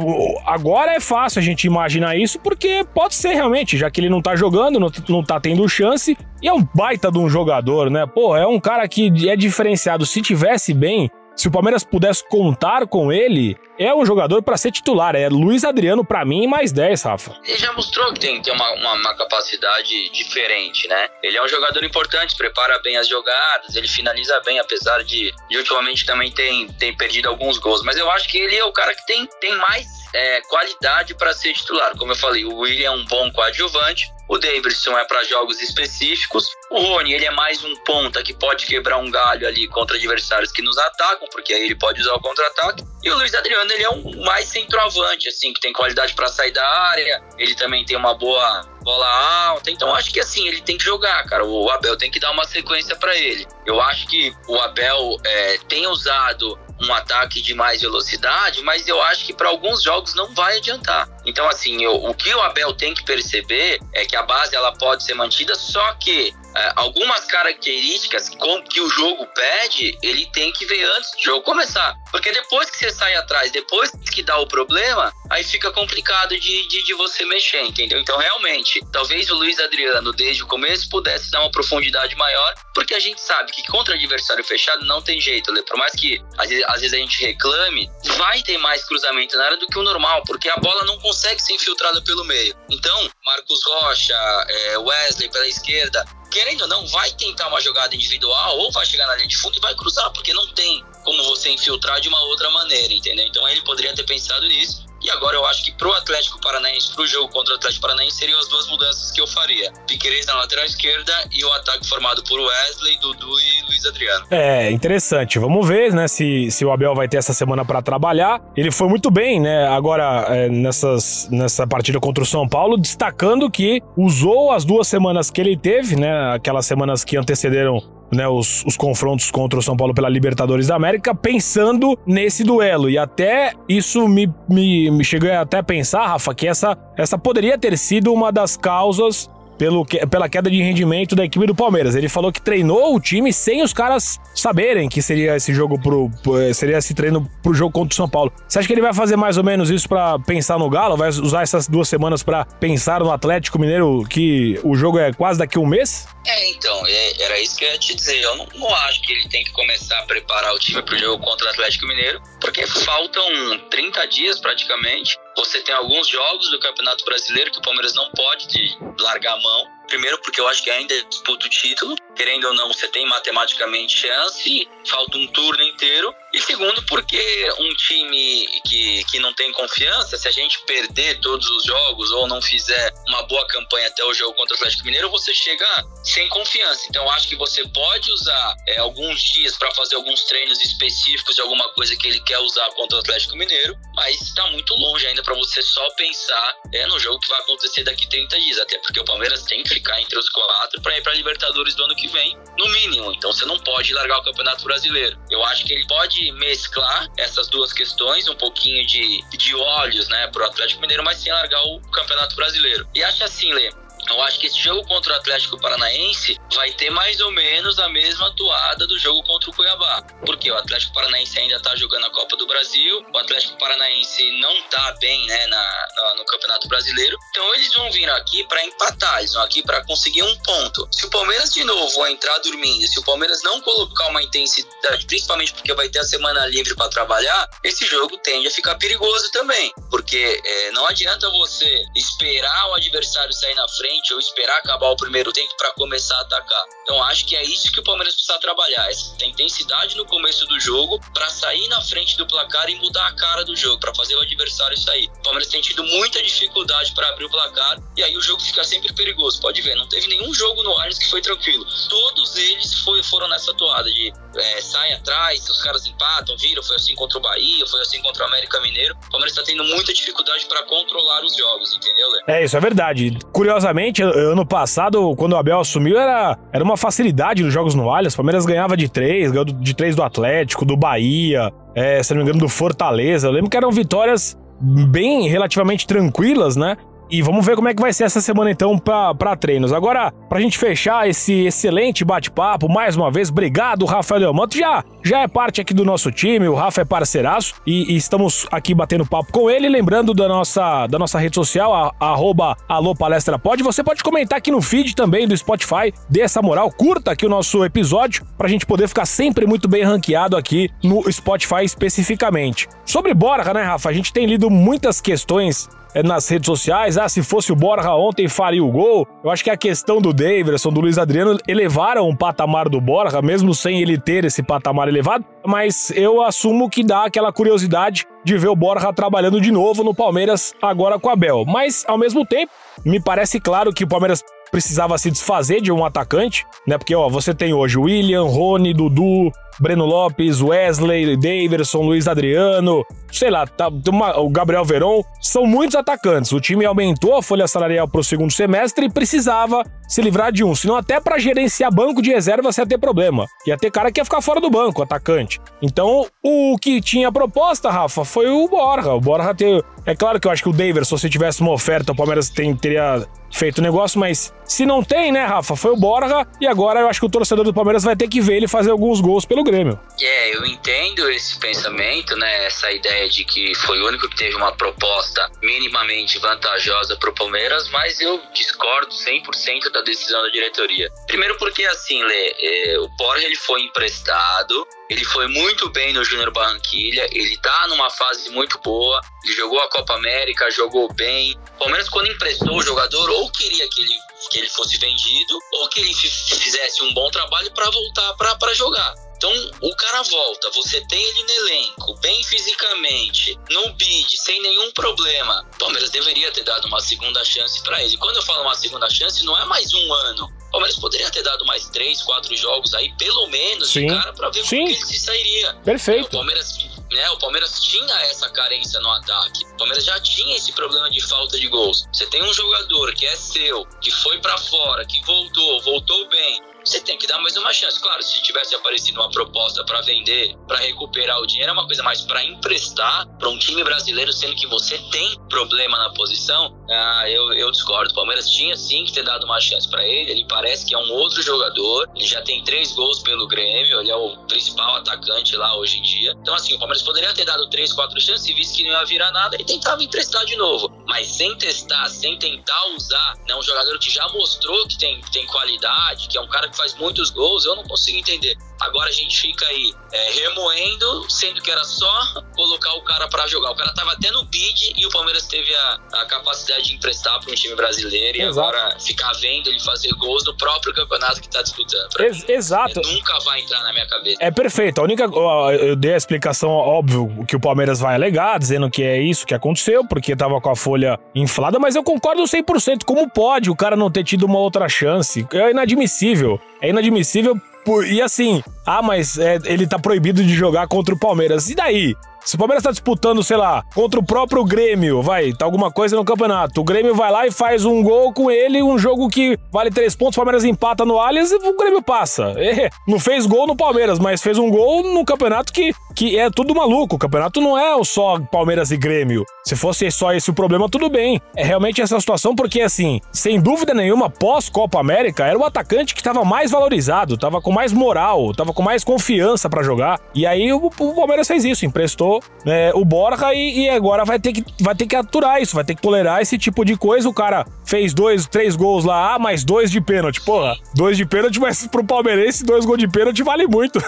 agora 0.45 0.93
é 0.93 0.99
fácil 0.99 1.39
a 1.39 1.43
gente 1.43 1.65
imaginar 1.65 2.15
isso, 2.15 2.39
porque 2.39 2.85
pode 2.93 3.15
ser 3.15 3.33
realmente, 3.33 3.77
já 3.77 3.89
que 3.89 4.01
ele 4.01 4.09
não 4.09 4.21
tá 4.21 4.35
jogando, 4.35 4.79
não, 4.79 4.91
não 5.09 5.23
tá 5.23 5.39
tendo 5.39 5.67
chance, 5.67 6.17
e 6.41 6.47
é 6.47 6.53
um 6.53 6.67
baita 6.75 7.11
de 7.11 7.17
um 7.17 7.29
jogador, 7.29 7.89
né? 7.89 8.05
Pô, 8.05 8.35
é 8.35 8.45
um 8.45 8.59
cara 8.59 8.87
que 8.87 9.29
é 9.29 9.35
diferenciado. 9.35 10.05
Se 10.05 10.21
tivesse 10.21 10.73
bem, 10.73 11.09
se 11.35 11.47
o 11.47 11.51
Palmeiras 11.51 11.83
pudesse 11.83 12.27
contar 12.27 12.85
com 12.87 13.11
ele, 13.11 13.57
é 13.83 13.93
um 13.93 14.05
jogador 14.05 14.41
para 14.41 14.57
ser 14.57 14.71
titular. 14.71 15.15
É 15.15 15.27
Luiz 15.29 15.63
Adriano 15.63 16.05
para 16.05 16.23
mim 16.25 16.47
mais 16.47 16.71
10, 16.71 17.03
Rafa. 17.03 17.35
Ele 17.43 17.57
já 17.57 17.71
mostrou 17.73 18.13
que 18.13 18.19
tem, 18.19 18.41
tem 18.41 18.53
uma, 18.53 18.71
uma, 18.73 18.93
uma, 18.93 19.15
capacidade 19.15 20.09
diferente, 20.09 20.87
né? 20.87 21.09
Ele 21.21 21.37
é 21.37 21.43
um 21.43 21.47
jogador 21.47 21.83
importante, 21.83 22.35
prepara 22.35 22.79
bem 22.79 22.97
as 22.97 23.07
jogadas, 23.07 23.75
ele 23.75 23.87
finaliza 23.87 24.39
bem, 24.45 24.59
apesar 24.59 25.03
de, 25.03 25.33
de 25.49 25.57
ultimamente 25.57 26.05
também 26.05 26.31
tem, 26.31 26.67
tem 26.73 26.95
perdido 26.95 27.29
alguns 27.29 27.57
gols. 27.57 27.83
Mas 27.83 27.97
eu 27.97 28.09
acho 28.11 28.27
que 28.29 28.37
ele 28.37 28.55
é 28.55 28.65
o 28.65 28.71
cara 28.71 28.93
que 28.95 29.05
tem, 29.05 29.27
tem 29.39 29.55
mais 29.57 29.85
é, 30.13 30.41
qualidade 30.41 31.15
para 31.15 31.33
ser 31.33 31.53
titular. 31.53 31.95
Como 31.97 32.11
eu 32.11 32.15
falei, 32.15 32.45
o 32.45 32.57
William 32.57 32.87
é 32.87 32.91
um 32.91 33.05
bom 33.05 33.31
coadjuvante. 33.31 34.11
O 34.29 34.37
Davidson 34.37 34.97
é 34.97 35.03
para 35.03 35.23
jogos 35.25 35.61
específicos. 35.61 36.49
O 36.71 36.79
Rony, 36.79 37.13
ele 37.13 37.25
é 37.25 37.31
mais 37.31 37.63
um 37.63 37.75
ponta 37.83 38.23
que 38.23 38.33
pode 38.33 38.65
quebrar 38.65 38.97
um 38.97 39.11
galho 39.11 39.47
ali 39.47 39.67
contra 39.67 39.97
adversários 39.97 40.51
que 40.51 40.61
nos 40.61 40.77
atacam, 40.77 41.27
porque 41.31 41.53
aí 41.53 41.65
ele 41.65 41.75
pode 41.75 42.01
usar 42.01 42.13
o 42.13 42.21
contra-ataque. 42.21 42.83
E 43.03 43.09
o 43.09 43.15
Luiz 43.15 43.33
Adriano, 43.33 43.71
ele 43.73 43.83
é 43.83 43.89
um 43.89 44.23
mais 44.23 44.47
centroavante, 44.47 45.27
assim, 45.29 45.53
que 45.53 45.59
tem 45.59 45.73
qualidade 45.73 46.13
para 46.13 46.27
sair 46.27 46.51
da 46.51 46.65
área. 46.65 47.21
Ele 47.37 47.55
também 47.55 47.85
tem 47.85 47.97
uma 47.97 48.13
boa 48.13 48.73
bola 48.83 49.07
alta. 49.47 49.71
Então 49.71 49.93
acho 49.95 50.11
que 50.11 50.19
assim, 50.19 50.47
ele 50.47 50.61
tem 50.61 50.77
que 50.77 50.83
jogar, 50.83 51.23
cara. 51.25 51.45
O 51.45 51.69
Abel 51.69 51.97
tem 51.97 52.11
que 52.11 52.19
dar 52.19 52.31
uma 52.31 52.45
sequência 52.45 52.95
para 52.95 53.15
ele. 53.15 53.47
Eu 53.65 53.81
acho 53.81 54.07
que 54.07 54.33
o 54.47 54.59
Abel 54.59 55.17
é, 55.25 55.57
tem 55.69 55.87
usado 55.87 56.59
um 56.81 56.93
ataque 56.93 57.41
de 57.41 57.53
mais 57.53 57.81
velocidade, 57.81 58.61
mas 58.61 58.87
eu 58.87 59.01
acho 59.03 59.25
que 59.25 59.33
para 59.33 59.47
alguns 59.47 59.81
jogos 59.81 60.13
não 60.15 60.33
vai 60.33 60.57
adiantar. 60.57 61.07
Então, 61.25 61.47
assim, 61.47 61.81
eu, 61.83 61.93
o 61.93 62.13
que 62.13 62.33
o 62.33 62.41
Abel 62.41 62.73
tem 62.73 62.93
que 62.93 63.03
perceber 63.03 63.79
é 63.93 64.05
que 64.05 64.15
a 64.15 64.23
base 64.23 64.55
ela 64.55 64.73
pode 64.73 65.03
ser 65.03 65.13
mantida, 65.13 65.55
só 65.55 65.93
que 65.93 66.33
é, 66.55 66.73
algumas 66.75 67.25
características 67.25 68.29
que 68.69 68.81
o 68.81 68.89
jogo 68.89 69.25
pede, 69.27 69.97
ele 70.03 70.25
tem 70.33 70.51
que 70.51 70.65
ver 70.65 70.83
antes 70.97 71.11
do 71.11 71.21
jogo 71.21 71.41
começar. 71.43 71.95
Porque 72.13 72.31
depois 72.31 72.69
que 72.69 72.77
você 72.77 72.91
sai 72.91 73.15
atrás, 73.15 73.51
depois 73.51 73.89
que 74.11 74.21
dá 74.21 74.37
o 74.37 74.45
problema, 74.45 75.11
aí 75.31 75.43
fica 75.43 75.71
complicado 75.71 76.39
de, 76.39 76.67
de, 76.67 76.83
de, 76.83 76.93
você 76.93 77.25
mexer, 77.25 77.61
entendeu? 77.63 77.99
Então, 77.99 78.15
realmente, 78.19 78.79
talvez 78.91 79.31
o 79.31 79.35
Luiz 79.35 79.59
Adriano, 79.59 80.13
desde 80.13 80.43
o 80.43 80.47
começo, 80.47 80.87
pudesse 80.89 81.31
dar 81.31 81.39
uma 81.41 81.49
profundidade 81.49 82.15
maior, 82.15 82.53
porque 82.75 82.93
a 82.93 82.99
gente 82.99 83.19
sabe 83.19 83.51
que 83.51 83.65
contra 83.65 83.95
adversário 83.95 84.43
fechado 84.43 84.85
não 84.85 85.01
tem 85.01 85.19
jeito, 85.19 85.51
né? 85.51 85.63
Por 85.63 85.75
mais 85.75 85.91
que 85.93 86.23
às 86.37 86.49
vezes, 86.49 86.63
às 86.67 86.81
vezes 86.81 86.93
a 86.93 86.97
gente 86.97 87.19
reclame, 87.19 87.89
vai 88.15 88.43
ter 88.43 88.59
mais 88.59 88.85
cruzamento 88.85 89.35
na 89.35 89.45
área 89.45 89.57
do 89.57 89.65
que 89.65 89.79
o 89.79 89.83
normal, 89.83 90.21
porque 90.27 90.47
a 90.49 90.57
bola 90.57 90.85
não 90.85 90.99
consegue 90.99 91.41
ser 91.41 91.53
infiltrada 91.53 91.99
pelo 92.03 92.23
meio. 92.25 92.55
Então, 92.69 93.09
Marcos 93.25 93.59
Rocha, 93.65 94.45
é, 94.47 94.77
Wesley 94.77 95.31
pela 95.31 95.47
esquerda, 95.47 96.05
querendo 96.29 96.61
ou 96.61 96.67
não, 96.67 96.85
vai 96.87 97.11
tentar 97.13 97.47
uma 97.47 97.59
jogada 97.59 97.95
individual 97.95 98.57
ou 98.59 98.71
vai 98.71 98.85
chegar 98.85 99.07
na 99.07 99.15
linha 99.15 99.27
de 99.27 99.37
fundo 99.37 99.57
e 99.57 99.61
vai 99.61 99.73
cruzar, 99.75 100.11
porque 100.11 100.31
não 100.31 100.47
tem 100.53 100.83
como 101.03 101.23
você 101.23 101.49
infiltrar 101.49 101.99
de 101.99 102.09
uma 102.09 102.21
outra 102.25 102.49
maneira, 102.51 102.93
entendeu? 102.93 103.25
Então 103.25 103.47
ele 103.47 103.61
poderia 103.61 103.93
ter 103.93 104.03
pensado 104.03 104.47
nisso. 104.47 104.83
E 105.03 105.09
agora 105.11 105.35
eu 105.35 105.45
acho 105.45 105.65
que 105.65 105.71
pro 105.73 105.91
Atlético 105.93 106.39
Paranaense, 106.39 106.95
pro 106.95 107.05
jogo 107.05 107.27
contra 107.27 107.53
o 107.53 107.57
Atlético 107.57 107.81
Paranaense, 107.81 108.15
seriam 108.15 108.39
as 108.39 108.47
duas 108.47 108.67
mudanças 108.67 109.11
que 109.11 109.19
eu 109.19 109.27
faria. 109.27 109.69
Piqueires 109.85 110.25
na 110.25 110.35
lateral 110.35 110.63
esquerda 110.63 111.11
e 111.29 111.43
o 111.43 111.51
ataque 111.53 111.85
formado 111.89 112.23
por 112.23 112.39
Wesley, 112.39 112.97
Dudu 113.01 113.27
e 113.27 113.65
Luiz 113.65 113.85
Adriano. 113.85 114.25
É, 114.31 114.71
interessante. 114.71 115.37
Vamos 115.39 115.67
ver, 115.67 115.93
né, 115.93 116.07
se, 116.07 116.49
se 116.49 116.63
o 116.63 116.71
Abel 116.71 116.95
vai 116.95 117.09
ter 117.09 117.17
essa 117.17 117.33
semana 117.33 117.65
para 117.65 117.81
trabalhar. 117.81 118.41
Ele 118.55 118.71
foi 118.71 118.87
muito 118.87 119.11
bem, 119.11 119.41
né, 119.41 119.67
agora 119.67 120.25
é, 120.29 120.47
nessas, 120.47 121.27
nessa 121.29 121.67
partida 121.67 121.99
contra 121.99 122.23
o 122.23 122.27
São 122.27 122.47
Paulo, 122.47 122.77
destacando 122.77 123.51
que 123.51 123.81
usou 123.97 124.53
as 124.53 124.63
duas 124.63 124.87
semanas 124.87 125.29
que 125.29 125.41
ele 125.41 125.57
teve, 125.57 125.97
né, 125.97 126.33
aquelas 126.33 126.65
semanas 126.65 127.03
que 127.03 127.17
antecederam 127.17 127.81
né, 128.13 128.27
os, 128.27 128.63
os, 128.65 128.77
confrontos 128.77 129.31
contra 129.31 129.59
o 129.59 129.61
São 129.61 129.75
Paulo 129.75 129.93
pela 129.93 130.09
Libertadores 130.09 130.67
da 130.67 130.75
América, 130.75 131.13
pensando 131.13 131.97
nesse 132.05 132.43
duelo. 132.43 132.89
E 132.89 132.97
até 132.97 133.53
isso 133.67 134.07
me, 134.07 134.31
me, 134.47 134.91
me 134.91 135.03
cheguei 135.03 135.31
até 135.31 135.57
a 135.57 135.63
pensar, 135.63 136.07
Rafa, 136.07 136.33
que 136.33 136.47
essa, 136.47 136.77
essa 136.97 137.17
poderia 137.17 137.57
ter 137.57 137.77
sido 137.77 138.13
uma 138.13 138.31
das 138.31 138.55
causas 138.57 139.29
pelo, 139.57 139.85
pela 139.85 140.29
queda 140.29 140.49
de 140.49 140.61
rendimento 140.61 141.15
da 141.15 141.25
equipe 141.25 141.45
do 141.45 141.55
Palmeiras. 141.55 141.95
Ele 141.95 142.09
falou 142.09 142.31
que 142.31 142.41
treinou 142.41 142.95
o 142.95 142.99
time 142.99 143.31
sem 143.31 143.63
os 143.63 143.73
caras 143.73 144.19
saberem 144.35 144.89
que 144.89 145.01
seria 145.01 145.35
esse 145.35 145.53
jogo 145.53 145.79
pro. 145.79 146.09
seria 146.53 146.77
esse 146.77 146.93
treino 146.93 147.29
pro 147.41 147.53
jogo 147.53 147.71
contra 147.71 147.93
o 147.93 147.95
São 147.95 148.09
Paulo. 148.09 148.31
Você 148.47 148.59
acha 148.59 148.67
que 148.67 148.73
ele 148.73 148.81
vai 148.81 148.93
fazer 148.93 149.15
mais 149.15 149.37
ou 149.37 149.43
menos 149.43 149.69
isso 149.69 149.87
para 149.87 150.19
pensar 150.19 150.57
no 150.57 150.69
Galo? 150.69 150.97
Vai 150.97 151.09
usar 151.09 151.41
essas 151.41 151.67
duas 151.67 151.87
semanas 151.87 152.23
para 152.23 152.45
pensar 152.45 152.99
no 152.99 153.11
Atlético 153.11 153.59
Mineiro 153.59 154.03
que 154.09 154.59
o 154.63 154.75
jogo 154.75 154.99
é 154.99 155.13
quase 155.13 155.39
daqui 155.39 155.57
a 155.57 155.61
um 155.61 155.65
mês? 155.65 156.07
É, 156.25 156.51
então, 156.51 156.87
é, 156.87 157.23
era 157.23 157.39
isso 157.39 157.57
que 157.57 157.65
eu 157.65 157.69
ia 157.69 157.77
te 157.77 157.95
dizer. 157.95 158.21
Eu 158.21 158.37
não, 158.37 158.47
não 158.55 158.75
acho 158.75 159.01
que 159.01 159.11
ele 159.11 159.27
tem 159.29 159.43
que 159.43 159.51
começar 159.51 159.99
a 159.99 160.03
preparar 160.03 160.53
o 160.53 160.59
time 160.59 160.81
pro 160.81 160.97
jogo 160.97 161.23
contra 161.23 161.47
o 161.47 161.49
Atlético 161.49 161.87
Mineiro, 161.87 162.21
porque 162.39 162.65
faltam 162.67 163.23
30 163.69 164.07
dias 164.07 164.39
praticamente. 164.39 165.17
Você 165.35 165.61
tem 165.61 165.73
alguns 165.73 166.07
jogos 166.07 166.49
do 166.51 166.59
Campeonato 166.59 167.03
Brasileiro 167.05 167.51
que 167.51 167.57
o 167.57 167.61
Palmeiras 167.61 167.93
não 167.95 168.09
pode 168.11 168.77
largar 168.99 169.33
a 169.33 169.41
mão. 169.41 169.67
Primeiro, 169.87 170.17
porque 170.19 170.39
eu 170.39 170.47
acho 170.47 170.63
que 170.63 170.69
ainda 170.69 171.03
disputa 171.03 171.45
o 171.45 171.49
título. 171.49 171.95
Querendo 172.15 172.45
ou 172.45 172.53
não, 172.53 172.67
você 172.67 172.87
tem 172.87 173.05
matematicamente 173.07 173.97
chance. 173.97 174.67
Falta 174.87 175.17
um 175.17 175.27
turno 175.27 175.63
inteiro. 175.63 176.13
E 176.33 176.41
segundo, 176.41 176.81
porque 176.87 177.47
um 177.59 177.75
time 177.75 178.47
que, 178.65 179.03
que 179.05 179.19
não 179.19 179.31
tem 179.35 179.51
confiança, 179.51 180.17
se 180.17 180.27
a 180.27 180.31
gente 180.31 180.59
perder 180.65 181.19
todos 181.19 181.47
os 181.47 181.63
jogos 181.63 182.09
ou 182.09 182.27
não 182.27 182.41
fizer 182.41 182.91
uma 183.07 183.21
boa 183.27 183.45
campanha 183.45 183.87
até 183.87 184.03
o 184.03 184.13
jogo 184.15 184.33
contra 184.33 184.55
o 184.55 184.57
Atlético 184.57 184.85
Mineiro, 184.85 185.11
você 185.11 185.31
chega 185.31 185.65
sem 186.03 186.27
confiança. 186.29 186.87
Então, 186.89 187.07
acho 187.11 187.27
que 187.27 187.35
você 187.35 187.63
pode 187.67 188.11
usar 188.11 188.55
é, 188.67 188.79
alguns 188.79 189.21
dias 189.21 189.55
para 189.57 189.69
fazer 189.75 189.95
alguns 189.95 190.23
treinos 190.23 190.59
específicos 190.59 191.35
de 191.35 191.41
alguma 191.41 191.69
coisa 191.69 191.95
que 191.95 192.07
ele 192.07 192.19
quer 192.21 192.39
usar 192.39 192.67
contra 192.71 192.97
o 192.97 193.01
Atlético 193.01 193.37
Mineiro, 193.37 193.77
mas 193.95 194.19
está 194.19 194.47
muito 194.47 194.73
longe 194.73 195.05
ainda 195.05 195.21
para 195.21 195.35
você 195.35 195.61
só 195.61 195.87
pensar 195.91 196.57
é, 196.73 196.87
no 196.87 196.99
jogo 196.99 197.19
que 197.19 197.29
vai 197.29 197.41
acontecer 197.41 197.83
daqui 197.83 198.07
30 198.09 198.39
dias. 198.39 198.57
Até 198.57 198.79
porque 198.79 198.99
o 198.99 199.05
Palmeiras 199.05 199.43
tem 199.43 199.61
que 199.61 199.69
ficar 199.69 200.01
entre 200.01 200.17
os 200.17 200.27
quatro 200.29 200.81
para 200.81 200.97
ir 200.97 201.03
para 201.03 201.13
Libertadores 201.13 201.75
do 201.75 201.83
ano 201.83 201.95
que 201.95 202.07
vem, 202.07 202.35
no 202.57 202.67
mínimo. 202.69 203.13
Então, 203.13 203.31
você 203.31 203.45
não 203.45 203.59
pode 203.59 203.93
largar 203.93 204.17
o 204.17 204.23
Campeonato 204.23 204.63
Brasileiro. 204.63 205.15
Eu 205.29 205.43
acho 205.45 205.63
que 205.63 205.73
ele 205.73 205.85
pode 205.85 206.22
mesclar 206.31 207.09
essas 207.17 207.47
duas 207.47 207.73
questões, 207.73 208.27
um 208.27 208.35
pouquinho 208.35 208.85
de, 208.85 209.21
de 209.37 209.55
olhos 209.55 210.07
né, 210.07 210.27
para 210.27 210.43
o 210.43 210.45
Atlético 210.45 210.81
Mineiro, 210.81 211.03
mas 211.03 211.17
sem 211.17 211.31
largar 211.31 211.61
o 211.63 211.79
Campeonato 211.91 212.35
Brasileiro. 212.35 212.87
E 212.93 213.03
acho 213.03 213.23
assim, 213.23 213.53
Lê, 213.53 213.71
eu 214.09 214.21
acho 214.21 214.39
que 214.39 214.47
esse 214.47 214.59
jogo 214.59 214.85
contra 214.87 215.13
o 215.13 215.15
Atlético 215.15 215.59
Paranaense 215.59 216.39
vai 216.53 216.71
ter 216.73 216.89
mais 216.89 217.19
ou 217.21 217.31
menos 217.31 217.79
a 217.79 217.89
mesma 217.89 218.27
atuada 218.27 218.87
do 218.87 218.97
jogo 218.99 219.23
contra 219.23 219.49
o 219.49 219.53
Cuiabá. 219.53 220.03
Porque 220.25 220.51
o 220.51 220.57
Atlético 220.57 220.93
Paranaense 220.93 221.39
ainda 221.39 221.55
está 221.55 221.75
jogando 221.75 222.05
a 222.05 222.09
Copa 222.11 222.35
do 222.37 222.47
Brasil, 222.47 223.05
o 223.13 223.17
Atlético 223.17 223.57
Paranaense 223.57 224.31
não 224.39 224.53
está 224.59 224.91
bem 224.99 225.25
né, 225.25 225.47
na, 225.47 225.87
na, 225.95 226.15
no 226.15 226.25
Campeonato 226.25 226.67
Brasileiro. 226.67 227.17
Então 227.29 227.55
eles 227.55 227.73
vão 227.73 227.91
vir 227.91 228.09
aqui 228.09 228.43
para 228.45 228.63
empatar, 228.65 229.19
eles 229.19 229.33
vão 229.33 229.43
aqui 229.43 229.61
para 229.63 229.83
conseguir 229.85 230.23
um 230.23 230.35
ponto. 230.39 230.87
Se 230.91 231.05
o 231.05 231.09
Palmeiras 231.09 231.51
de 231.51 231.63
novo 231.63 232.07
entrar 232.07 232.37
dormindo, 232.39 232.87
se 232.87 232.99
o 232.99 233.03
Palmeiras 233.03 233.41
não 233.43 233.61
colocar 233.61 234.07
uma 234.07 234.21
intensidade, 234.21 235.05
principalmente 235.05 235.53
porque 235.53 235.73
vai 235.73 235.89
ter 235.89 235.99
a 235.99 236.03
semana 236.03 236.45
livre 236.47 236.75
para 236.75 236.89
trabalhar, 236.89 237.49
esse 237.63 237.85
jogo 237.85 238.17
tende 238.17 238.47
a 238.47 238.51
ficar 238.51 238.75
perigoso 238.75 239.31
também. 239.31 239.71
Porque 239.89 240.41
é, 240.43 240.71
não 240.71 240.87
adianta 240.87 241.29
você 241.29 241.83
esperar 241.95 242.69
o 242.69 242.75
adversário 242.75 243.33
sair 243.33 243.55
na 243.55 243.67
frente 243.67 244.13
ou 244.13 244.19
esperar 244.19 244.57
acabar 244.57 244.89
o 244.89 244.95
primeiro 244.95 245.31
tempo 245.31 245.55
para 245.57 245.71
começar 245.73 246.17
a 246.17 246.21
atacar. 246.21 246.42
Então 246.83 247.01
acho 247.03 247.25
que 247.25 247.35
é 247.35 247.43
isso 247.43 247.71
que 247.71 247.79
o 247.79 247.83
Palmeiras 247.83 248.13
precisa 248.13 248.37
trabalhar, 248.39 248.89
essa 248.89 249.25
intensidade 249.25 249.95
no 249.95 250.05
começo 250.05 250.45
do 250.47 250.59
jogo 250.59 250.99
para 251.13 251.29
sair 251.29 251.67
na 251.69 251.81
frente 251.81 252.17
do 252.17 252.27
placar 252.27 252.69
e 252.69 252.75
mudar 252.75 253.07
a 253.07 253.15
cara 253.15 253.43
do 253.43 253.55
jogo, 253.55 253.79
para 253.79 253.93
fazer 253.95 254.15
o 254.15 254.21
adversário 254.21 254.77
sair. 254.77 255.07
O 255.07 255.23
Palmeiras 255.23 255.47
tem 255.47 255.61
tido 255.61 255.83
muita 255.83 256.21
dificuldade 256.21 256.93
para 256.93 257.09
abrir 257.09 257.25
o 257.25 257.29
placar 257.29 257.77
e 257.97 258.03
aí 258.03 258.15
o 258.17 258.21
jogo 258.21 258.41
fica 258.41 258.63
sempre 258.63 258.93
perigoso. 258.93 259.39
Pode 259.39 259.61
ver, 259.61 259.75
não 259.75 259.87
teve 259.87 260.07
nenhum 260.07 260.33
jogo 260.33 260.63
no 260.63 260.77
Arnes 260.77 260.97
que 260.97 261.09
foi 261.09 261.21
tranquilo. 261.21 261.65
Todos 261.89 262.35
eles 262.35 262.79
foi, 262.81 263.01
foram 263.03 263.27
nessa 263.29 263.53
toada 263.53 263.89
de 263.89 264.11
é, 264.35 264.61
sai 264.61 264.93
atrás, 264.93 265.47
os 265.49 265.61
caras 265.61 265.85
empatam, 265.85 266.35
viram, 266.37 266.63
foi 266.63 266.75
assim 266.75 266.95
contra 266.95 267.17
o 267.17 267.21
Bahia, 267.21 267.65
foi 267.67 267.81
assim 267.81 268.01
contra 268.01 268.23
o 268.23 268.27
América 268.27 268.59
Mineiro. 268.61 268.95
O 269.07 269.11
Palmeiras 269.11 269.37
está 269.37 269.43
tendo 269.43 269.63
muita 269.63 269.93
dificuldade 269.93 270.45
para 270.45 270.63
controlar 270.63 271.23
os 271.23 271.35
jogos, 271.35 271.75
entendeu, 271.75 272.09
Lê? 272.11 272.21
É, 272.27 272.43
isso 272.43 272.57
é 272.57 272.59
verdade. 272.59 273.17
Curiosamente, 273.31 274.01
ano 274.01 274.45
passado, 274.45 275.15
quando 275.15 275.33
o 275.33 275.37
Abel 275.37 275.59
assumiu, 275.59 275.97
era, 275.97 276.32
era 276.51 276.63
uma 276.63 276.77
facilidade 276.77 277.43
nos 277.43 277.53
jogos 277.53 277.75
no 277.75 277.89
Allianz. 277.89 278.13
O 278.13 278.17
Palmeiras 278.17 278.45
ganhava 278.45 278.75
de 278.77 278.89
três, 278.89 279.31
ganhou 279.31 279.45
de 279.45 279.75
três 279.75 279.95
do 279.95 280.03
Atlético, 280.03 280.65
do 280.65 280.77
Bahia, 280.77 281.51
é, 281.75 282.01
se 282.01 282.13
não 282.13 282.19
me 282.19 282.23
engano, 282.23 282.39
do 282.39 282.49
Fortaleza. 282.49 283.27
Eu 283.27 283.31
lembro 283.31 283.49
que 283.49 283.57
eram 283.57 283.71
vitórias 283.71 284.37
bem 284.61 285.27
relativamente 285.27 285.85
tranquilas, 285.85 286.55
né? 286.55 286.77
E 287.09 287.21
vamos 287.21 287.45
ver 287.45 287.55
como 287.55 287.67
é 287.67 287.73
que 287.73 287.81
vai 287.81 287.93
ser 287.93 288.05
essa 288.05 288.21
semana 288.21 288.49
então 288.49 288.77
para 288.77 289.35
treinos. 289.35 289.71
Agora, 289.71 290.11
pra 290.29 290.39
gente 290.39 290.57
fechar 290.57 291.07
esse 291.07 291.45
excelente 291.45 292.03
bate-papo, 292.03 292.67
mais 292.67 292.95
uma 292.95 293.11
vez, 293.11 293.29
obrigado, 293.29 293.85
Rafael 293.85 294.21
Delmanto. 294.21 294.57
Já, 294.57 294.83
já 295.03 295.19
é 295.19 295.27
parte 295.27 295.59
aqui 295.59 295.73
do 295.73 295.83
nosso 295.83 296.11
time, 296.11 296.47
o 296.47 296.55
Rafa 296.55 296.81
é 296.81 296.85
parceiraço 296.85 297.55
e, 297.67 297.93
e, 297.93 297.97
estamos 297.97 298.47
aqui 298.51 298.73
batendo 298.73 299.05
papo 299.05 299.31
com 299.31 299.49
ele. 299.49 299.67
Lembrando 299.67 300.13
da 300.13 300.27
nossa, 300.27 300.87
da 300.87 300.97
nossa 300.97 301.19
rede 301.19 301.35
social, 301.35 301.73
a, 301.73 301.93
arroba 301.99 302.55
Alô 302.69 302.95
Palestra 302.95 303.37
Pode. 303.37 303.63
Você 303.63 303.83
pode 303.83 304.01
comentar 304.01 304.37
aqui 304.37 304.49
no 304.49 304.61
feed 304.61 304.95
também 304.95 305.27
do 305.27 305.35
Spotify, 305.35 305.93
dê 306.09 306.21
essa 306.21 306.41
moral, 306.41 306.71
curta 306.71 307.11
aqui 307.11 307.25
o 307.25 307.29
nosso 307.29 307.65
episódio 307.65 308.25
pra 308.37 308.47
gente 308.47 308.65
poder 308.65 308.87
ficar 308.87 309.05
sempre 309.05 309.45
muito 309.45 309.67
bem 309.67 309.83
ranqueado 309.83 310.37
aqui 310.37 310.69
no 310.81 311.11
Spotify 311.11 311.63
especificamente. 311.63 312.69
Sobre 312.85 313.13
Borja, 313.13 313.53
né, 313.53 313.61
Rafa? 313.61 313.89
A 313.89 313.93
gente 313.93 314.13
tem 314.13 314.25
lido 314.25 314.49
muitas 314.49 315.01
questões 315.01 315.67
é, 315.93 316.01
nas 316.01 316.27
redes 316.27 316.47
sociais, 316.47 316.97
ah, 316.97 317.07
se 317.07 317.21
fosse 317.21 317.51
o 317.51 317.55
Borja 317.55 317.93
ontem 317.93 318.27
faria 318.27 318.63
o 318.63 318.71
gol. 318.71 319.07
Eu 319.23 319.29
acho 319.29 319.43
que 319.43 319.49
a 319.49 319.57
questão 319.57 320.01
do 320.01 320.11
Davidson, 320.11 320.71
do 320.71 320.81
Luiz 320.81 320.97
Adriano, 320.97 321.37
elevaram 321.47 322.09
o 322.09 322.17
patamar 322.17 322.67
do 322.67 322.81
Borja, 322.81 323.21
mesmo 323.21 323.53
sem 323.53 323.81
ele 323.81 323.97
ter 323.97 324.25
esse 324.25 324.41
patamar 324.41 324.87
elevado, 324.93 325.25
mas 325.45 325.91
eu 325.91 326.21
assumo 326.21 326.69
que 326.69 326.83
dá 326.83 327.05
aquela 327.05 327.31
curiosidade 327.31 328.05
de 328.23 328.37
ver 328.37 328.47
o 328.47 328.55
Borja 328.55 328.93
trabalhando 328.93 329.41
de 329.41 329.51
novo 329.51 329.83
no 329.83 329.93
Palmeiras 329.93 330.53
agora 330.61 330.99
com 330.99 331.09
a 331.09 331.15
Bel. 331.15 331.43
Mas, 331.45 331.83
ao 331.87 331.97
mesmo 331.97 332.25
tempo, 332.25 332.51
me 332.85 333.01
parece 333.01 333.39
claro 333.39 333.73
que 333.73 333.83
o 333.83 333.87
Palmeiras 333.87 334.23
precisava 334.53 334.99
se 334.99 335.09
desfazer 335.09 335.61
de 335.61 335.71
um 335.71 335.83
atacante, 335.83 336.45
né? 336.67 336.77
Porque, 336.77 336.93
ó, 336.93 337.09
você 337.09 337.33
tem 337.33 337.55
hoje 337.55 337.75
William, 337.75 338.21
Rony, 338.21 338.71
Dudu, 338.71 339.31
Breno 339.59 339.83
Lopes, 339.83 340.41
Wesley, 340.41 341.17
Daverson, 341.17 341.81
Luiz 341.81 342.07
Adriano, 342.07 342.85
sei 343.11 343.31
lá, 343.31 343.47
tá, 343.47 343.69
uma, 343.87 344.19
o 344.19 344.29
Gabriel 344.29 344.63
Veron. 344.63 345.03
São 345.19 345.45
muitos 345.45 345.75
atacantes. 345.75 346.31
O 346.31 346.39
time 346.39 346.65
aumentou 346.65 347.15
a 347.15 347.23
folha 347.23 347.47
salarial 347.47 347.87
para 347.87 348.01
o 348.01 348.03
segundo 348.03 348.31
semestre 348.31 348.85
e 348.85 348.89
precisava 348.89 349.63
se 349.87 350.01
livrar 350.01 350.31
de 350.31 350.43
um. 350.43 350.53
Senão, 350.53 350.75
até 350.75 350.99
para 350.99 351.17
gerenciar 351.17 351.73
banco 351.73 352.01
de 352.01 352.11
reserva, 352.11 352.51
você 352.51 352.61
ia 352.61 352.67
ter 352.67 352.77
problema. 352.77 353.25
Ia 353.47 353.57
ter 353.57 353.71
cara 353.71 353.91
que 353.91 353.99
ia 353.99 354.05
ficar 354.05 354.21
fora 354.21 354.39
do 354.39 354.49
banco, 354.51 354.83
atacante. 354.83 355.41
Então, 355.61 356.05
o 356.23 356.57
que 356.59 356.79
tinha 356.79 357.11
proposta, 357.11 357.71
Rafa, 357.71 358.05
foi 358.05 358.27
o 358.27 358.47
Borja. 358.47 358.93
O 358.93 359.01
Borja 359.01 359.33
ter. 359.33 359.63
É 359.85 359.95
claro 359.95 360.19
que 360.19 360.27
eu 360.27 360.31
acho 360.31 360.43
que 360.43 360.49
o 360.49 360.53
Daverson, 360.53 360.97
se 360.97 361.09
tivesse 361.09 361.41
uma 361.41 361.51
oferta, 361.51 361.91
o 361.91 361.95
Palmeiras 361.95 362.29
tem, 362.29 362.55
teria 362.55 363.05
feito 363.31 363.57
o 363.57 363.61
negócio, 363.61 363.99
mas 363.99 364.33
se 364.45 364.65
não 364.65 364.83
tem, 364.83 365.11
né, 365.11 365.25
Rafa? 365.25 365.55
Foi 365.55 365.71
o 365.71 365.77
Borja 365.77 366.27
e 366.39 366.47
agora 366.47 366.81
eu 366.81 366.89
acho 366.89 366.99
que 366.99 367.05
o 367.05 367.09
torcedor 367.09 367.45
do 367.45 367.53
Palmeiras 367.53 367.83
vai 367.83 367.95
ter 367.95 368.07
que 368.07 368.21
ver 368.21 368.37
ele 368.37 368.47
fazer 368.47 368.71
alguns 368.71 369.01
gols 369.01 369.25
pelo 369.25 369.43
Grêmio. 369.43 369.79
É, 370.01 370.35
eu 370.35 370.45
entendo 370.45 371.09
esse 371.09 371.37
pensamento, 371.39 372.15
né? 372.15 372.45
Essa 372.45 372.71
ideia 372.71 373.09
de 373.09 373.23
que 373.25 373.53
foi 373.55 373.81
o 373.81 373.87
único 373.87 374.07
que 374.09 374.15
teve 374.15 374.35
uma 374.35 374.51
proposta 374.51 375.29
minimamente 375.41 376.19
vantajosa 376.19 376.95
para 376.97 377.09
o 377.09 377.13
Palmeiras, 377.13 377.69
mas 377.69 377.99
eu 377.99 378.21
discordo 378.33 378.89
100% 378.89 379.71
da 379.71 379.81
decisão 379.81 380.21
da 380.21 380.29
diretoria. 380.29 380.89
Primeiro 381.07 381.37
porque 381.37 381.63
assim, 381.65 382.03
Lê, 382.03 382.35
é, 382.39 382.79
o 382.79 382.87
Borja 382.97 383.25
ele 383.25 383.35
foi 383.35 383.61
emprestado, 383.61 384.67
ele 384.89 385.03
foi 385.05 385.27
muito 385.27 385.69
bem 385.69 385.93
no 385.93 386.03
Júnior 386.03 386.31
Barranquilha, 386.31 387.07
ele 387.11 387.37
tá 387.37 387.67
numa 387.67 387.89
fase 387.89 388.29
muito 388.31 388.59
boa, 388.59 389.01
ele 389.23 389.33
jogou 389.33 389.59
a 389.59 389.69
Copa 389.69 389.95
América, 389.95 390.51
jogou 390.51 390.91
bem. 390.93 391.35
O 391.55 391.59
Palmeiras 391.59 391.89
quando 391.89 392.11
emprestou 392.11 392.57
o 392.57 392.61
jogador 392.61 393.09
ou 393.09 393.31
queria 393.31 393.67
que 393.69 393.81
ele 393.81 394.12
que 394.29 394.39
ele 394.39 394.49
fosse 394.49 394.77
vendido 394.77 395.39
ou 395.53 395.69
que 395.69 395.79
ele 395.79 395.93
fizesse 395.93 396.81
um 396.83 396.93
bom 396.93 397.09
trabalho 397.11 397.51
para 397.53 397.69
voltar 397.69 398.13
para 398.15 398.53
jogar. 398.53 399.02
Então 399.23 399.51
o 399.61 399.73
cara 399.73 400.03
volta, 400.03 400.49
você 400.49 400.81
tem 400.81 401.01
ele 401.01 401.23
no 401.23 401.31
elenco, 401.31 401.95
bem 402.01 402.21
fisicamente, 402.25 403.39
no 403.51 403.71
bid, 403.75 404.17
sem 404.17 404.41
nenhum 404.41 404.69
problema. 404.71 405.47
O 405.55 405.59
Palmeiras 405.59 405.89
deveria 405.91 406.29
ter 406.33 406.43
dado 406.43 406.67
uma 406.67 406.81
segunda 406.81 407.23
chance 407.23 407.63
para 407.63 407.81
ele. 407.81 407.95
Quando 407.95 408.17
eu 408.17 408.21
falo 408.21 408.41
uma 408.41 408.55
segunda 408.55 408.89
chance, 408.89 409.23
não 409.23 409.37
é 409.41 409.45
mais 409.45 409.73
um 409.73 409.93
ano. 409.93 410.25
O 410.25 410.51
Palmeiras 410.51 410.77
poderia 410.77 411.09
ter 411.09 411.23
dado 411.23 411.45
mais 411.45 411.69
três, 411.69 412.01
quatro 412.01 412.35
jogos 412.35 412.73
aí, 412.73 412.93
pelo 412.97 413.27
menos, 413.27 413.69
Sim. 413.71 413.87
de 413.87 413.95
cara, 413.95 414.11
para 414.11 414.29
ver 414.29 414.43
Sim. 414.43 414.57
como 414.57 414.69
ele 414.71 414.85
se 414.85 414.99
sairia. 414.99 415.53
Perfeito. 415.63 416.07
O 416.07 416.09
Palmeiras 416.09 416.57
né? 416.91 417.09
O 417.09 417.17
Palmeiras 417.17 417.59
tinha 417.59 417.95
essa 418.03 418.29
carência 418.29 418.79
no 418.79 418.89
ataque. 418.91 419.45
O 419.45 419.57
Palmeiras 419.57 419.83
já 419.83 419.99
tinha 419.99 420.35
esse 420.35 420.51
problema 420.51 420.89
de 420.91 421.01
falta 421.01 421.39
de 421.39 421.47
gols. 421.47 421.87
Você 421.91 422.05
tem 422.05 422.21
um 422.21 422.33
jogador 422.33 422.93
que 422.93 423.05
é 423.05 423.15
seu, 423.15 423.65
que 423.81 423.89
foi 423.89 424.19
para 424.19 424.37
fora, 424.37 424.85
que 424.85 425.03
voltou, 425.03 425.61
voltou 425.61 426.07
bem, 426.09 426.41
você 426.65 426.79
tem 426.79 426.97
que 426.97 427.05
dar 427.05 427.19
mais 427.19 427.35
uma 427.35 427.51
chance. 427.51 427.79
Claro, 427.79 428.01
se 428.01 428.21
tivesse 428.21 428.55
aparecido 428.55 428.99
uma 428.99 429.11
proposta 429.11 429.63
para 429.65 429.81
vender, 429.81 430.35
para 430.47 430.57
recuperar 430.57 431.19
o 431.19 431.27
dinheiro, 431.27 431.49
é 431.49 431.53
uma 431.53 431.65
coisa 431.65 431.83
mais 431.83 432.01
para 432.01 432.23
emprestar 432.23 433.05
para 433.17 433.29
um 433.29 433.37
time 433.37 433.63
brasileiro, 433.63 434.11
sendo 434.13 434.35
que 434.35 434.47
você 434.47 434.77
tem 434.91 435.19
problema 435.29 435.77
na 435.77 435.93
posição. 435.93 436.62
Ah, 436.69 437.09
eu, 437.09 437.33
eu 437.33 437.51
discordo. 437.51 437.91
O 437.91 437.95
Palmeiras 437.95 438.29
tinha 438.29 438.55
sim 438.55 438.85
que 438.85 438.93
ter 438.93 439.03
dado 439.03 439.25
uma 439.25 439.39
chance 439.39 439.67
para 439.67 439.85
ele. 439.85 440.11
Ele 440.11 440.25
parece 440.27 440.65
que 440.65 440.73
é 440.73 440.77
um 440.77 440.91
outro 440.91 441.21
jogador. 441.21 441.89
Ele 441.95 442.07
já 442.07 442.21
tem 442.21 442.43
três 442.43 442.71
gols 442.73 442.99
pelo 442.99 443.27
Grêmio. 443.27 443.79
Ele 443.81 443.91
é 443.91 443.95
o 443.95 444.17
principal 444.27 444.75
atacante 444.75 445.35
lá 445.35 445.55
hoje 445.57 445.79
em 445.79 445.81
dia. 445.81 446.13
Então, 446.21 446.33
assim, 446.33 446.53
o 446.55 446.59
Palmeiras 446.59 446.83
poderia 446.83 447.13
ter 447.13 447.25
dado 447.25 447.49
três, 447.49 447.73
quatro 447.73 447.99
chances 447.99 448.25
e 448.27 448.33
visto 448.33 448.55
que 448.55 448.63
não 448.63 448.71
ia 448.71 448.85
virar 448.85 449.11
nada, 449.11 449.35
ele 449.35 449.45
tentava 449.45 449.83
emprestar 449.83 450.25
de 450.25 450.35
novo. 450.35 450.71
Mas 450.87 451.07
sem 451.07 451.35
testar, 451.37 451.89
sem 451.89 452.17
tentar 452.17 452.65
usar, 452.75 453.15
né, 453.27 453.35
um 453.35 453.41
jogador 453.41 453.77
que 453.79 453.89
já 453.89 454.07
mostrou 454.09 454.67
que 454.67 454.77
tem, 454.77 455.01
tem 455.11 455.25
qualidade, 455.27 456.07
que 456.07 456.17
é 456.17 456.21
um 456.21 456.27
cara 456.27 456.49
que 456.49 456.55
faz 456.55 456.75
muitos 456.75 457.09
gols, 457.09 457.45
eu 457.45 457.55
não 457.55 457.63
consigo 457.63 457.97
entender. 457.97 458.37
Agora 458.63 458.89
a 458.89 458.93
gente 458.93 459.19
fica 459.19 459.45
aí 459.45 459.73
é, 459.91 460.11
remoendo, 460.11 461.09
sendo 461.09 461.41
que 461.41 461.51
era 461.51 461.63
só 461.63 462.21
colocar 462.35 462.73
o 462.73 462.81
cara 462.83 463.07
para 463.07 463.27
jogar. 463.27 463.51
O 463.51 463.55
cara 463.55 463.73
tava 463.73 463.91
até 463.91 464.11
no 464.11 464.23
bid 464.25 464.73
e 464.75 464.85
o 464.85 464.89
Palmeiras 464.89 465.27
teve 465.27 465.53
a, 465.53 465.79
a 465.93 466.05
capacidade 466.05 466.63
de 466.63 466.75
emprestar 466.75 467.19
para 467.19 467.31
um 467.31 467.35
time 467.35 467.55
brasileiro 467.55 468.17
Exato. 468.21 468.47
e 468.47 468.57
agora 468.57 468.79
ficar 468.79 469.11
vendo 469.13 469.49
ele 469.49 469.59
fazer 469.59 469.91
gols 469.93 470.25
no 470.25 470.35
próprio 470.37 470.73
campeonato 470.73 471.21
que 471.21 471.29
tá 471.29 471.41
disputando. 471.41 471.89
Ex 471.99 472.27
exato. 472.27 472.79
É, 472.79 472.93
nunca 472.93 473.19
vai 473.19 473.41
entrar 473.41 473.61
na 473.63 473.73
minha 473.73 473.87
cabeça. 473.87 474.17
É 474.19 474.31
perfeito. 474.31 474.79
A 474.79 474.83
única. 474.83 475.03
Eu 475.03 475.75
dei 475.75 475.93
a 475.93 475.97
explicação, 475.97 476.49
óbvio, 476.49 477.25
que 477.27 477.35
o 477.35 477.39
Palmeiras 477.39 477.79
vai 477.79 477.95
alegar, 477.95 478.39
dizendo 478.39 478.69
que 478.69 478.83
é 478.83 479.01
isso 479.01 479.25
que 479.25 479.33
aconteceu, 479.33 479.85
porque 479.87 480.15
tava 480.15 480.39
com 480.39 480.49
a 480.49 480.55
folha 480.55 480.99
inflada, 481.13 481.59
mas 481.59 481.75
eu 481.75 481.83
concordo 481.83 482.23
100%. 482.23 482.83
Como 482.85 483.09
pode 483.09 483.49
o 483.49 483.55
cara 483.55 483.75
não 483.75 483.91
ter 483.91 484.03
tido 484.03 484.25
uma 484.25 484.39
outra 484.39 484.67
chance? 484.69 485.27
É 485.33 485.51
inadmissível. 485.51 486.39
É 486.61 486.69
inadmissível. 486.69 487.39
E 487.85 488.01
assim, 488.01 488.43
ah, 488.65 488.81
mas 488.81 489.17
é, 489.17 489.39
ele 489.45 489.65
tá 489.65 489.79
proibido 489.79 490.23
de 490.23 490.33
jogar 490.33 490.67
contra 490.67 490.93
o 490.93 490.99
Palmeiras. 490.99 491.49
E 491.49 491.55
daí? 491.55 491.95
Se 492.25 492.35
o 492.35 492.37
Palmeiras 492.37 492.63
tá 492.63 492.71
disputando, 492.71 493.21
sei 493.21 493.35
lá, 493.35 493.63
contra 493.75 493.99
o 493.99 494.03
próprio 494.03 494.45
Grêmio, 494.45 495.01
vai, 495.01 495.33
tá 495.33 495.43
alguma 495.43 495.69
coisa 495.69 495.95
no 495.95 496.05
campeonato. 496.05 496.61
O 496.61 496.63
Grêmio 496.63 496.95
vai 496.95 497.11
lá 497.11 497.27
e 497.27 497.31
faz 497.31 497.65
um 497.65 497.83
gol 497.83 498.13
com 498.13 498.31
ele, 498.31 498.63
um 498.63 498.77
jogo 498.77 499.09
que 499.09 499.37
vale 499.51 499.69
três 499.69 499.93
pontos, 499.93 500.15
o 500.15 500.21
Palmeiras 500.21 500.45
empata 500.45 500.85
no 500.85 500.99
Allianz 500.99 501.31
e 501.31 501.35
o 501.35 501.57
Grêmio 501.57 501.81
passa. 501.81 502.33
É, 502.37 502.69
não 502.87 502.99
fez 502.99 503.25
gol 503.25 503.45
no 503.45 503.55
Palmeiras, 503.55 503.99
mas 503.99 504.21
fez 504.21 504.37
um 504.37 504.49
gol 504.49 504.83
no 504.83 505.03
campeonato 505.03 505.51
que, 505.51 505.73
que 505.93 506.17
é 506.17 506.29
tudo 506.29 506.55
maluco. 506.55 506.95
O 506.95 506.99
campeonato 506.99 507.41
não 507.41 507.57
é 507.57 507.83
só 507.83 508.19
Palmeiras 508.31 508.71
e 508.71 508.77
Grêmio. 508.77 509.25
Se 509.43 509.55
fosse 509.55 509.91
só 509.91 510.13
esse 510.13 510.29
o 510.29 510.33
problema, 510.33 510.69
tudo 510.69 510.89
bem. 510.89 511.21
É 511.35 511.43
realmente 511.43 511.81
essa 511.81 511.99
situação, 511.99 512.33
porque 512.33 512.61
assim, 512.61 513.01
sem 513.11 513.39
dúvida 513.39 513.73
nenhuma, 513.73 514.09
pós-Copa 514.09 514.79
América, 514.79 515.25
era 515.25 515.37
o 515.37 515.43
atacante 515.43 515.93
que 515.93 516.03
tava 516.03 516.23
mais 516.23 516.51
valorizado, 516.51 517.17
tava 517.17 517.41
com 517.41 517.51
mais 517.51 517.73
moral, 517.73 518.33
tava 518.33 518.53
com 518.53 518.63
mais 518.63 518.83
confiança 518.83 519.49
para 519.49 519.61
jogar. 519.61 519.99
E 520.15 520.25
aí 520.25 520.53
o, 520.53 520.67
o 520.67 520.95
Palmeiras 520.95 521.27
fez 521.27 521.43
isso, 521.43 521.65
emprestou 521.65 522.12
é, 522.45 522.71
o 522.73 522.85
Borja 522.85 523.33
e, 523.33 523.65
e, 523.65 523.69
agora 523.69 524.05
vai 524.05 524.19
ter, 524.19 524.33
que, 524.33 524.43
vai 524.61 524.75
ter 524.75 524.85
que 524.85 524.95
aturar 524.95 525.41
isso, 525.41 525.55
vai 525.55 525.63
ter 525.63 525.75
que 525.75 525.81
tolerar 525.81 526.21
esse 526.21 526.37
tipo 526.37 526.63
de 526.63 526.77
coisa. 526.77 527.07
O 527.07 527.13
cara 527.13 527.45
fez 527.65 527.93
dois, 527.93 528.27
três 528.27 528.55
gols 528.55 528.85
lá, 528.85 529.15
ah, 529.15 529.19
mais 529.19 529.43
dois 529.43 529.71
de 529.71 529.81
pênalti. 529.81 530.21
Porra, 530.21 530.55
dois 530.75 530.97
de 530.97 531.05
pênalti, 531.05 531.39
mas 531.39 531.67
pro 531.67 531.83
palmeirense, 531.83 532.45
dois 532.45 532.65
gols 532.65 532.79
de 532.79 532.87
pênalti 532.87 533.23
vale 533.23 533.47
muito. 533.47 533.79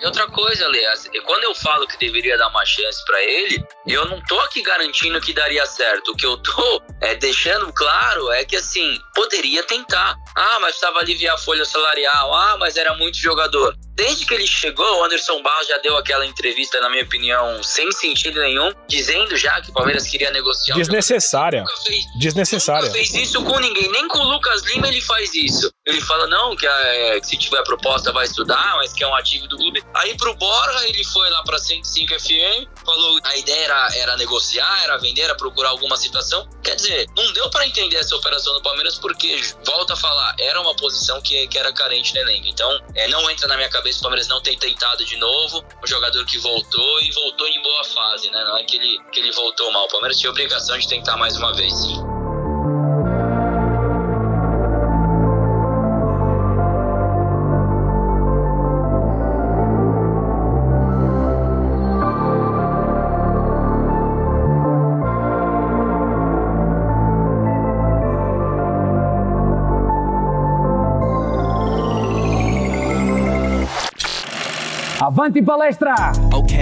e 0.00 0.06
outra 0.06 0.26
coisa, 0.28 0.66
Lê, 0.68 0.80
quando 1.24 1.44
eu 1.44 1.54
falo 1.54 1.86
que 1.86 1.98
deveria 1.98 2.36
dar 2.38 2.48
uma 2.48 2.64
chance 2.64 3.04
para 3.04 3.22
ele, 3.22 3.64
eu 3.86 4.04
não 4.06 4.20
tô 4.22 4.38
aqui 4.40 4.62
garantindo 4.62 5.20
que 5.20 5.32
daria 5.32 5.66
certo. 5.66 6.12
O 6.12 6.16
que 6.16 6.26
eu 6.26 6.36
tô 6.38 6.82
é, 7.02 7.14
deixando 7.14 7.72
claro 7.72 8.32
é 8.32 8.44
que, 8.44 8.56
assim, 8.56 8.98
poderia 9.14 9.62
tentar. 9.64 10.16
Ah, 10.36 10.58
mas 10.60 10.78
precisava 10.78 11.00
aliviar 11.00 11.34
a 11.34 11.38
folha 11.38 11.64
salarial. 11.64 12.34
Ah, 12.34 12.56
mas 12.58 12.76
era 12.76 12.94
muito 12.94 13.16
jogador. 13.16 13.74
Desde 13.98 14.24
que 14.24 14.32
ele 14.32 14.46
chegou, 14.46 14.86
o 15.00 15.04
Anderson 15.04 15.42
Barros 15.42 15.66
já 15.66 15.76
deu 15.78 15.96
aquela 15.96 16.24
entrevista, 16.24 16.80
na 16.80 16.88
minha 16.88 17.02
opinião, 17.02 17.60
sem 17.64 17.90
sentido 17.90 18.40
nenhum, 18.40 18.72
dizendo 18.88 19.36
já 19.36 19.60
que 19.60 19.70
o 19.70 19.72
Palmeiras 19.72 20.06
queria 20.06 20.30
negociar. 20.30 20.76
Desnecessária. 20.76 21.64
Fez, 21.84 22.04
Desnecessária. 22.16 22.82
Nunca 22.82 22.94
fez 22.94 23.12
isso 23.12 23.42
com 23.42 23.58
ninguém, 23.58 23.90
nem 23.90 24.06
com 24.06 24.18
o 24.20 24.30
Lucas 24.30 24.62
Lima 24.66 24.86
ele 24.86 25.00
faz 25.00 25.34
isso. 25.34 25.68
Ele 25.84 26.00
fala, 26.00 26.28
não, 26.28 26.54
que, 26.54 26.64
é, 26.64 27.18
que 27.18 27.26
se 27.26 27.36
tiver 27.36 27.60
proposta 27.64 28.12
vai 28.12 28.24
estudar, 28.24 28.76
mas 28.76 28.92
que 28.92 29.02
é 29.02 29.08
um 29.08 29.14
ativo 29.16 29.48
do 29.48 29.56
clube. 29.56 29.82
Aí 29.94 30.16
pro 30.16 30.32
Borja, 30.36 30.86
ele 30.86 31.02
foi 31.02 31.28
lá 31.30 31.42
pra 31.42 31.58
105 31.58 32.20
FM, 32.20 32.68
falou 32.84 33.18
a 33.24 33.36
ideia 33.36 33.64
era, 33.64 33.96
era 33.96 34.16
negociar, 34.16 34.84
era 34.84 34.96
vender, 34.98 35.22
era 35.22 35.34
procurar 35.34 35.70
alguma 35.70 35.96
situação. 35.96 36.48
Quer 36.62 36.76
dizer, 36.76 37.08
não 37.16 37.32
deu 37.32 37.50
para 37.50 37.66
entender 37.66 37.96
essa 37.96 38.14
operação 38.14 38.54
do 38.54 38.62
Palmeiras 38.62 38.96
porque, 38.96 39.40
volta 39.66 39.94
a 39.94 39.96
falar, 39.96 40.36
era 40.38 40.60
uma 40.60 40.76
posição 40.76 41.20
que, 41.20 41.48
que 41.48 41.58
era 41.58 41.72
carente 41.72 42.14
no 42.14 42.20
elenco. 42.20 42.46
Então, 42.46 42.70
é, 42.94 43.08
não 43.08 43.28
entra 43.28 43.48
na 43.48 43.56
minha 43.56 43.68
cabeça 43.68 43.87
o 43.96 44.02
Palmeiras 44.02 44.28
não 44.28 44.40
ter 44.40 44.56
tentado 44.56 45.04
de 45.04 45.16
novo. 45.16 45.64
Um 45.82 45.86
jogador 45.86 46.24
que 46.26 46.38
voltou 46.38 47.00
e 47.00 47.10
voltou 47.12 47.46
em 47.48 47.62
boa 47.62 47.84
fase, 47.84 48.30
né? 48.30 48.44
Não 48.44 48.58
é 48.58 48.64
que 48.64 48.76
ele, 48.76 48.98
que 49.10 49.20
ele 49.20 49.32
voltou 49.32 49.70
mal. 49.72 49.84
O 49.84 49.88
Palmeiras 49.88 50.18
tinha 50.18 50.30
obrigação 50.30 50.78
de 50.78 50.86
tentar 50.86 51.16
mais 51.16 51.36
uma 51.36 51.52
vez, 51.54 51.72
sim. 51.72 52.17
Avante 75.08 75.40
palestra! 75.40 75.94
Ok. 76.34 76.58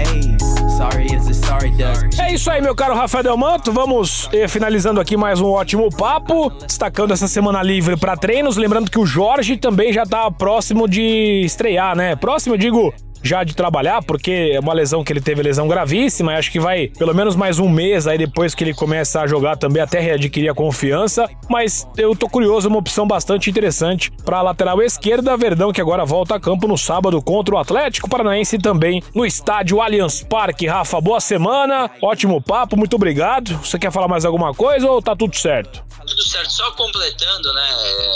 Sorry, 0.77 1.07
is 1.07 1.35
sorry 1.35 1.73
É 2.17 2.33
isso 2.33 2.49
aí, 2.49 2.61
meu 2.61 2.73
caro 2.73 2.95
Rafael 2.95 3.21
Delmanto. 3.21 3.73
Vamos 3.73 4.29
eh, 4.31 4.47
finalizando 4.47 5.01
aqui 5.01 5.17
mais 5.17 5.41
um 5.41 5.49
ótimo 5.49 5.89
papo, 5.93 6.49
destacando 6.65 7.11
essa 7.11 7.27
semana 7.27 7.61
livre 7.61 7.97
para 7.97 8.15
treinos. 8.15 8.55
Lembrando 8.55 8.89
que 8.89 8.97
o 8.97 9.05
Jorge 9.05 9.57
também 9.57 9.91
já 9.91 10.05
tá 10.05 10.31
próximo 10.31 10.87
de 10.87 11.41
estrear, 11.43 11.93
né? 11.93 12.15
Próximo, 12.15 12.55
eu 12.55 12.57
digo, 12.57 12.93
já 13.27 13.43
de 13.43 13.55
trabalhar, 13.55 14.01
porque 14.01 14.51
é 14.53 14.59
uma 14.59 14.73
lesão 14.73 15.03
que 15.03 15.13
ele 15.13 15.21
teve, 15.21 15.43
lesão 15.43 15.67
gravíssima, 15.67 16.33
e 16.33 16.35
acho 16.35 16.51
que 16.51 16.59
vai 16.59 16.87
pelo 16.87 17.13
menos 17.13 17.35
mais 17.35 17.59
um 17.59 17.69
mês 17.69 18.07
aí 18.07 18.17
depois 18.17 18.55
que 18.55 18.63
ele 18.63 18.73
começa 18.73 19.21
a 19.21 19.27
jogar 19.27 19.57
também 19.57 19.81
até 19.81 19.99
readquirir 19.99 20.49
a 20.49 20.55
confiança, 20.55 21.29
mas 21.49 21.87
eu 21.97 22.15
tô 22.15 22.27
curioso, 22.27 22.67
uma 22.67 22.79
opção 22.79 23.05
bastante 23.05 23.49
interessante 23.49 24.11
para 24.25 24.41
lateral 24.41 24.81
esquerda, 24.81 25.37
Verdão 25.37 25.71
que 25.71 25.81
agora 25.81 26.05
volta 26.05 26.35
a 26.35 26.39
campo 26.39 26.67
no 26.67 26.77
sábado 26.77 27.21
contra 27.21 27.55
o 27.55 27.57
Atlético 27.57 28.09
Paranaense 28.09 28.57
também 28.57 29.03
no 29.13 29.25
estádio 29.25 29.81
Allianz 29.81 30.23
Parque. 30.23 30.67
Rafa, 30.67 30.99
boa 31.01 31.19
semana, 31.19 31.91
ótimo 32.01 32.41
papo, 32.41 32.77
muito 32.77 32.95
obrigado. 32.95 33.57
Você 33.57 33.77
quer 33.77 33.91
falar 33.91 34.07
mais 34.07 34.25
alguma 34.25 34.53
coisa 34.53 34.89
ou 34.89 35.01
tá 35.01 35.15
tudo 35.15 35.35
certo? 35.35 35.85
Tudo 36.07 36.23
certo, 36.23 36.51
só 36.51 36.71
completando, 36.71 37.53
né? 37.53 37.67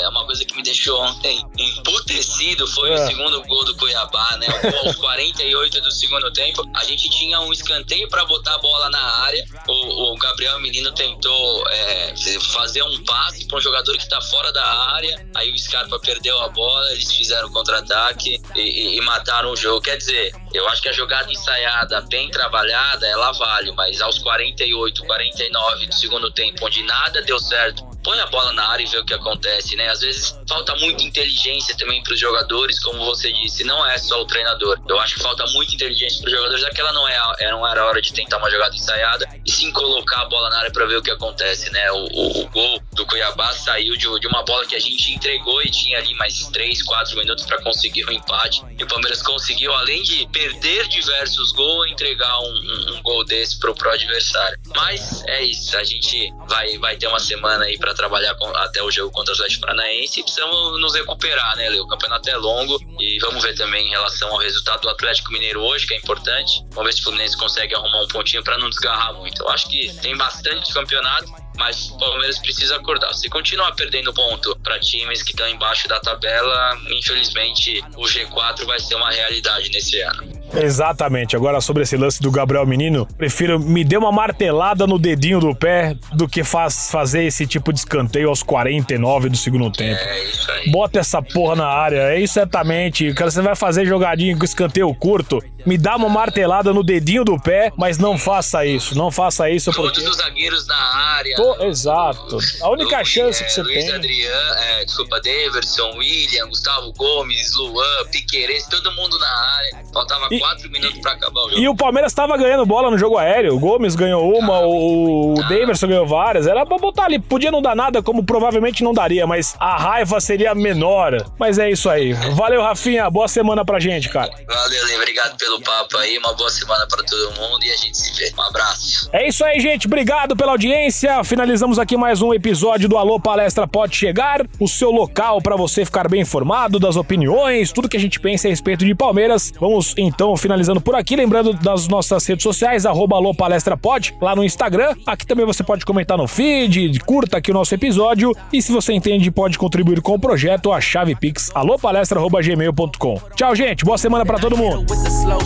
É 0.04 0.10
uma 0.10 0.26
coisa 0.26 0.46
que 0.46 0.56
me 0.56 0.64
deixou 0.64 1.02
ontem 1.02 1.46
emputecido 1.58 2.66
foi 2.68 2.90
é. 2.90 2.96
o 2.96 3.08
segundo 3.08 3.44
gol 3.44 3.66
do 3.66 3.76
Cuiabá, 3.76 4.38
né? 4.38 4.48
O 4.48 4.72
gol 4.72 4.94
48 5.02 5.82
do 5.82 5.92
segundo 5.92 6.32
tempo, 6.32 6.64
a 6.76 6.84
gente 6.86 7.10
tinha 7.10 7.40
um 7.42 7.52
escanteio 7.52 8.08
para 8.08 8.24
botar 8.26 8.56
a 8.56 8.58
bola 8.60 8.90
na 8.90 9.04
área. 9.24 9.44
O, 9.68 10.14
o 10.14 10.18
Gabriel 10.18 10.60
Menino 10.60 10.92
tentou 10.94 11.68
é, 11.68 12.14
fazer 12.54 12.84
um 12.84 13.04
passe 13.04 13.46
para 13.48 13.58
um 13.58 13.62
jogador 13.62 13.92
que 13.98 14.04
está 14.04 14.22
fora 14.22 14.54
da 14.54 14.66
área. 14.94 15.28
Aí 15.36 15.52
o 15.52 15.58
Scarpa 15.58 16.00
perdeu 16.00 16.40
a 16.42 16.50
bola, 16.50 16.92
eles 16.92 17.12
fizeram 17.12 17.52
contra-ataque 17.52 18.40
e, 18.56 18.62
e, 18.62 18.98
e 18.98 19.02
mataram 19.02 19.52
o 19.52 19.58
jogo. 19.58 19.82
Quer 19.82 19.98
dizer, 19.98 20.32
eu 20.54 20.68
acho 20.70 20.82
que 20.82 20.90
a 20.90 20.94
jogada 20.94 21.32
ensaiada, 21.32 22.02
bem 22.02 22.30
trabalhada, 22.30 23.08
ela 23.08 23.32
vale, 23.32 23.72
mas 23.72 24.00
aos 24.02 24.20
48, 24.20 25.04
49 25.04 25.88
do 25.88 25.96
segundo 25.96 26.32
tempo, 26.32 26.66
onde 26.66 26.84
nada 26.84 27.22
deu 27.24 27.40
certo 27.40 27.91
põe 28.04 28.20
a 28.20 28.26
bola 28.28 28.54
na 28.54 28.68
área 28.70 28.84
e 28.84 28.88
vê 28.88 28.98
o 28.98 29.06
que 29.06 29.14
acontece, 29.14 29.76
né? 29.76 29.88
Às 29.90 30.02
vezes 30.02 30.36
falta 30.48 30.76
muita 30.76 31.04
inteligência 31.04 31.76
também 31.78 32.02
para 32.04 32.14
os 32.14 32.20
jogadores, 32.20 32.80
como 32.80 33.04
você 33.06 33.32
disse, 33.32 33.64
não 33.64 33.86
é 33.86 33.98
só 33.98 34.22
o 34.22 34.26
treinador. 34.26 34.80
Eu 34.88 35.00
acho 35.00 35.16
que 35.16 35.22
falta 35.22 35.46
muita 35.48 35.76
inteligência 35.76 36.20
para 36.22 36.28
os 36.28 36.36
jogadores, 36.36 36.62
já 36.62 36.70
que 36.70 36.82
ela 36.82 36.94
não, 36.94 37.08
é, 37.08 37.52
não 37.52 37.68
era 37.68 37.86
hora 37.86 38.02
de 38.02 38.14
tentar 38.14 38.38
uma 38.38 38.50
jogada 38.50 38.76
ensaiada 38.76 39.28
e 39.46 39.52
sim 39.52 39.72
colocar 39.72 40.22
a 40.22 40.26
bola 40.26 40.50
na 40.50 40.60
área 40.60 40.72
para 40.72 40.86
ver 40.86 40.98
o 40.98 41.02
que 41.02 41.12
acontece, 41.12 41.70
né? 41.72 41.92
O, 41.92 42.08
o, 42.12 42.42
o 42.42 42.50
gol 42.50 42.82
do 42.94 43.06
Cuiabá 43.06 43.52
saiu 43.54 43.96
de, 43.96 44.20
de, 44.20 44.28
uma 44.28 44.44
bola 44.44 44.66
que 44.66 44.76
a 44.76 44.80
gente 44.80 45.14
entregou 45.14 45.62
e 45.62 45.70
tinha 45.70 45.98
ali 45.98 46.14
mais 46.16 46.48
3, 46.48 46.84
4 46.84 47.18
minutos 47.18 47.46
para 47.46 47.62
conseguir 47.62 48.06
o 48.06 48.10
um 48.10 48.14
empate. 48.14 48.64
E 48.78 48.84
o 48.84 48.88
Palmeiras 48.88 49.22
conseguiu, 49.22 49.74
além 49.74 50.02
de 50.04 50.28
perder 50.28 50.88
diversos 50.88 51.52
gols, 51.52 51.90
entregar 51.90 52.40
um, 52.40 52.54
um, 52.54 52.96
um 52.96 53.02
gol 53.02 53.24
desse 53.24 53.60
pro, 53.60 53.74
pro 53.76 53.92
adversário. 53.92 54.58
Mas 54.76 55.24
é 55.28 55.44
isso, 55.44 55.78
a 55.78 55.84
gente 55.84 56.34
vai, 56.48 56.78
vai 56.78 56.98
ter 56.98 57.08
uma 57.08 57.20
semana 57.20 57.66
aí 57.66 57.78
para 57.78 57.91
para 57.92 57.96
trabalhar 57.96 58.36
com, 58.36 58.48
até 58.58 58.82
o 58.82 58.90
jogo 58.90 59.12
contra 59.12 59.34
o 59.34 59.36
Atlético 59.36 59.62
Paranaense 59.62 60.20
e 60.20 60.24
precisamos 60.24 60.80
nos 60.80 60.94
recuperar, 60.94 61.56
né, 61.58 61.70
Leo? 61.70 61.84
O 61.84 61.88
campeonato 61.88 62.30
é 62.30 62.38
longo 62.38 62.80
e 63.00 63.20
vamos 63.20 63.44
ver 63.44 63.54
também 63.56 63.88
em 63.88 63.90
relação 63.90 64.30
ao 64.30 64.38
resultado 64.38 64.82
do 64.82 64.90
Atlético 64.90 65.32
Mineiro 65.32 65.62
hoje, 65.62 65.86
que 65.86 65.94
é 65.94 65.98
importante. 65.98 66.64
Vamos 66.72 66.86
ver 66.86 66.94
se 66.94 67.02
o 67.02 67.04
Fluminense 67.04 67.38
consegue 67.38 67.76
arrumar 67.76 68.04
um 68.04 68.08
pontinho 68.08 68.44
para 68.44 68.58
não 68.58 68.70
desgarrar 68.70 69.14
muito. 69.14 69.42
Eu 69.42 69.50
acho 69.50 69.68
que 69.68 69.94
tem 70.02 70.16
bastante 70.16 70.74
campeonato, 70.74 71.32
mas 71.58 71.90
o 71.90 71.98
Palmeiras 71.98 72.40
precisa 72.40 72.78
acordar. 72.78 73.14
Se 73.14 73.30
continuar 73.30 73.74
perdendo 73.74 74.14
ponto 74.14 74.58
para 74.64 74.80
times 74.80 75.22
que 75.22 75.32
estão 75.32 75.48
embaixo 75.50 75.88
da 75.88 76.00
tabela, 76.00 76.78
infelizmente 76.90 77.84
o 77.98 78.04
G4 78.04 78.66
vai 78.66 78.80
ser 78.80 78.96
uma 78.96 79.12
realidade 79.12 79.70
nesse 79.70 80.00
ano. 80.02 80.41
Exatamente. 80.54 81.36
Agora 81.36 81.62
sobre 81.62 81.84
esse 81.84 81.96
lance 81.98 82.22
do 82.22 82.32
Gabriel 82.32 82.66
Menino, 82.66 83.08
prefiro 83.18 83.60
me 83.60 83.84
dê 83.84 83.98
uma 83.98 84.12
martelada 84.12 84.86
no 84.86 84.98
dedinho 84.98 85.40
do 85.40 85.56
pé 85.56 85.96
do 86.14 86.28
que 86.28 86.44
faz, 86.44 86.90
fazer 86.92 87.24
esse 87.24 87.46
tipo 87.48 87.72
de 87.72 87.80
escanteio 87.80 88.30
aos 88.30 88.44
49 88.44 89.30
do 89.30 89.38
segundo 89.38 89.72
tempo. 89.72 90.00
É 90.00 90.24
isso 90.24 90.52
aí. 90.52 90.72
Bota 90.72 91.00
essa 91.00 91.22
porra 91.22 91.56
na 91.56 91.68
área. 91.68 92.14
É 92.14 92.20
isso 92.20 92.40
exatamente. 92.40 93.14
Cara, 93.14 93.32
você 93.32 93.42
vai 93.42 93.56
fazer 93.56 93.86
jogadinho 93.86 94.38
com 94.38 94.46
escanteio 94.46 94.94
curto. 94.94 95.42
Me 95.66 95.78
dá 95.78 95.96
uma 95.96 96.10
martelada 96.10 96.74
no 96.74 96.84
dedinho 96.84 97.24
do 97.24 97.40
pé, 97.40 97.72
mas 97.78 97.98
não 97.98 98.18
faça 98.18 98.66
isso. 98.66 98.96
Não 98.98 99.12
faça 99.12 99.50
isso 99.50 99.72
Todos 99.72 99.92
porque. 99.94 100.08
os 100.10 100.18
zagueiros 100.18 100.68
na 100.68 100.76
área. 101.16 101.36
Tô- 101.36 101.64
Exato. 101.66 102.38
A 102.62 102.70
única 102.70 102.98
Luiz- 102.98 103.08
chance 103.08 103.40
que 103.44 103.50
é, 103.50 103.54
você 103.54 103.62
Luiz 103.62 103.86
tem. 103.86 103.94
Adriano, 103.96 104.54
é, 104.60 104.86
desculpa, 104.86 105.20
Daverson, 105.22 105.92
William, 105.98 106.48
Gustavo 106.48 106.92
Gomes, 106.94 107.52
Luan, 107.56 108.06
Piqueires, 108.12 108.66
todo 108.68 108.92
mundo 108.94 109.18
na 109.20 109.28
área. 109.28 109.86
Faltava 109.94 110.28
E- 110.32 110.40
quatro 110.40 110.70
minutos 110.72 111.00
pra 111.00 111.12
acabar 111.14 111.42
o 111.42 111.50
jogo. 111.50 111.62
E 111.62 111.68
o 111.68 111.76
Palmeiras 111.76 112.14
tava 112.14 112.38
ganhando 112.38 112.66
bola 112.66 112.90
no 112.90 112.98
jogo 112.98 113.18
aéreo. 113.18 113.56
O 113.56 113.60
Gomes 113.60 113.96
ganhou 113.96 114.38
uma, 114.38 114.60
o, 114.62 115.34
o 115.34 115.36
Daverson 115.50 115.88
ganhou 115.88 116.08
várias. 116.08 116.48
Era 116.48 116.66
pra 116.66 116.78
botar 116.78 117.06
ali. 117.06 117.20
Podia 117.20 117.52
não 117.52 117.62
dar 117.62 117.76
nada, 117.76 118.02
como 118.02 118.24
provavelmente 118.24 118.84
não 118.84 118.94
daria, 118.94 119.26
mas 119.28 119.56
a 119.60 119.78
raiva 119.78 120.20
seria 120.22 120.54
menor. 120.56 121.26
Mas 121.40 121.58
é 121.60 121.70
isso 121.70 121.90
aí. 121.90 122.14
Valeu, 122.36 122.62
Rafinha. 122.62 123.10
Boa 123.10 123.28
semana 123.28 123.66
pra 123.66 123.80
gente, 123.80 124.10
cara. 124.10 124.32
Valeu, 124.48 124.96
obrigado 124.98 125.38
pelo 125.38 125.51
papo 125.60 125.98
aí. 125.98 126.18
Uma 126.18 126.34
boa 126.34 126.50
semana 126.50 126.86
pra 126.88 127.04
todo 127.04 127.34
mundo 127.40 127.64
e 127.64 127.72
a 127.72 127.76
gente 127.76 127.98
se 127.98 128.14
vê. 128.18 128.32
Um 128.38 128.42
abraço. 128.42 129.10
É 129.12 129.28
isso 129.28 129.44
aí, 129.44 129.60
gente. 129.60 129.88
Obrigado 129.88 130.36
pela 130.36 130.52
audiência. 130.52 131.24
Finalizamos 131.24 131.80
aqui 131.80 131.98
mais 131.98 132.22
um 132.22 132.34
episódio 132.34 132.88
do 132.88 132.98
Alô 132.98 133.20
Palestra 133.20 133.68
Pode 133.68 133.96
Chegar, 133.96 134.46
o 134.60 134.68
seu 134.68 134.92
local 134.92 135.42
para 135.42 135.56
você 135.56 135.84
ficar 135.84 136.08
bem 136.08 136.22
informado 136.22 136.80
das 136.80 136.96
opiniões, 136.96 137.72
tudo 137.72 137.90
que 137.90 137.98
a 137.98 138.00
gente 138.00 138.20
pensa 138.20 138.48
a 138.48 138.50
respeito 138.52 138.86
de 138.86 138.94
Palmeiras. 138.94 139.52
Vamos 139.60 139.94
então 139.98 140.36
finalizando 140.38 140.80
por 140.80 140.96
aqui, 140.96 141.16
lembrando 141.16 141.54
das 141.54 141.88
nossas 141.88 142.26
redes 142.26 142.44
sociais, 142.44 142.86
arroba 142.86 143.16
Alô 143.16 143.34
Palestra 143.34 143.76
Pod, 143.76 144.16
lá 144.22 144.36
no 144.36 144.44
Instagram. 144.44 144.96
Aqui 145.06 145.26
também 145.26 145.46
você 145.46 145.64
pode 145.64 145.86
comentar 145.86 146.18
no 146.18 146.28
feed, 146.28 147.00
curta 147.00 147.38
aqui 147.38 147.52
o 147.52 147.54
nosso 147.54 147.74
episódio 147.74 148.36
e 148.52 148.62
se 148.62 148.72
você 148.72 148.94
entende, 148.94 149.32
pode 149.32 149.58
contribuir 149.58 150.02
com 150.02 150.14
o 150.14 150.20
projeto, 150.20 150.72
a 150.72 150.80
chave 150.80 151.16
pix 151.16 151.52
alopalestra.gmail.com. 151.54 153.22
Tchau, 153.36 153.56
gente. 153.56 153.84
Boa 153.86 153.98
semana 153.98 154.26
para 154.26 154.40
todo 154.40 154.58
mundo. 154.58 154.86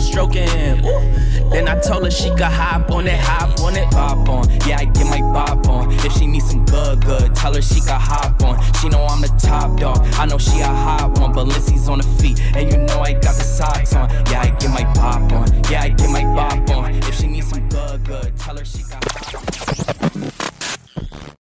stroking. 0.00 0.84
Ooh. 0.84 1.50
Then 1.50 1.68
I 1.68 1.78
told 1.80 2.04
her 2.04 2.10
she 2.10 2.30
could 2.30 2.42
hop 2.42 2.90
on 2.90 3.06
it, 3.06 3.18
hop 3.18 3.60
on 3.60 3.76
it, 3.76 3.90
bop 3.90 4.28
on. 4.28 4.50
Yeah, 4.66 4.78
I 4.78 4.84
get 4.84 5.06
my 5.06 5.20
bop 5.32 5.68
on. 5.68 5.92
If 6.04 6.12
she 6.12 6.26
needs 6.26 6.50
some 6.50 6.64
good, 6.64 7.04
good, 7.04 7.34
tell 7.34 7.54
her 7.54 7.62
she 7.62 7.80
could 7.80 7.90
hop 7.90 8.42
on. 8.42 8.60
She 8.74 8.88
know 8.88 9.04
I'm 9.04 9.20
the 9.20 9.28
top 9.38 9.78
dog. 9.78 9.98
I 10.14 10.26
know 10.26 10.38
she 10.38 10.60
a 10.60 10.66
hot 10.66 11.18
one, 11.18 11.32
but 11.32 11.46
Lissy's 11.46 11.88
on 11.88 11.98
the 11.98 12.04
feet, 12.20 12.40
and 12.56 12.70
you 12.70 12.78
know 12.78 13.00
I 13.00 13.12
got 13.12 13.36
the 13.36 13.44
socks 13.44 13.94
on. 13.94 14.10
Yeah, 14.30 14.42
I 14.42 14.50
get 14.58 14.70
my 14.70 14.84
bop 14.94 15.32
on. 15.32 15.48
Yeah, 15.70 15.82
I 15.82 15.88
get 15.90 16.10
my 16.10 16.24
bop 16.24 16.68
on. 16.70 16.94
If 16.94 17.14
she 17.14 17.26
needs 17.28 17.48
some 17.48 17.68
good, 17.68 18.04
good, 18.04 18.36
tell 18.36 18.56
her 18.56 18.64
she 18.64 18.82
could. 18.82 19.06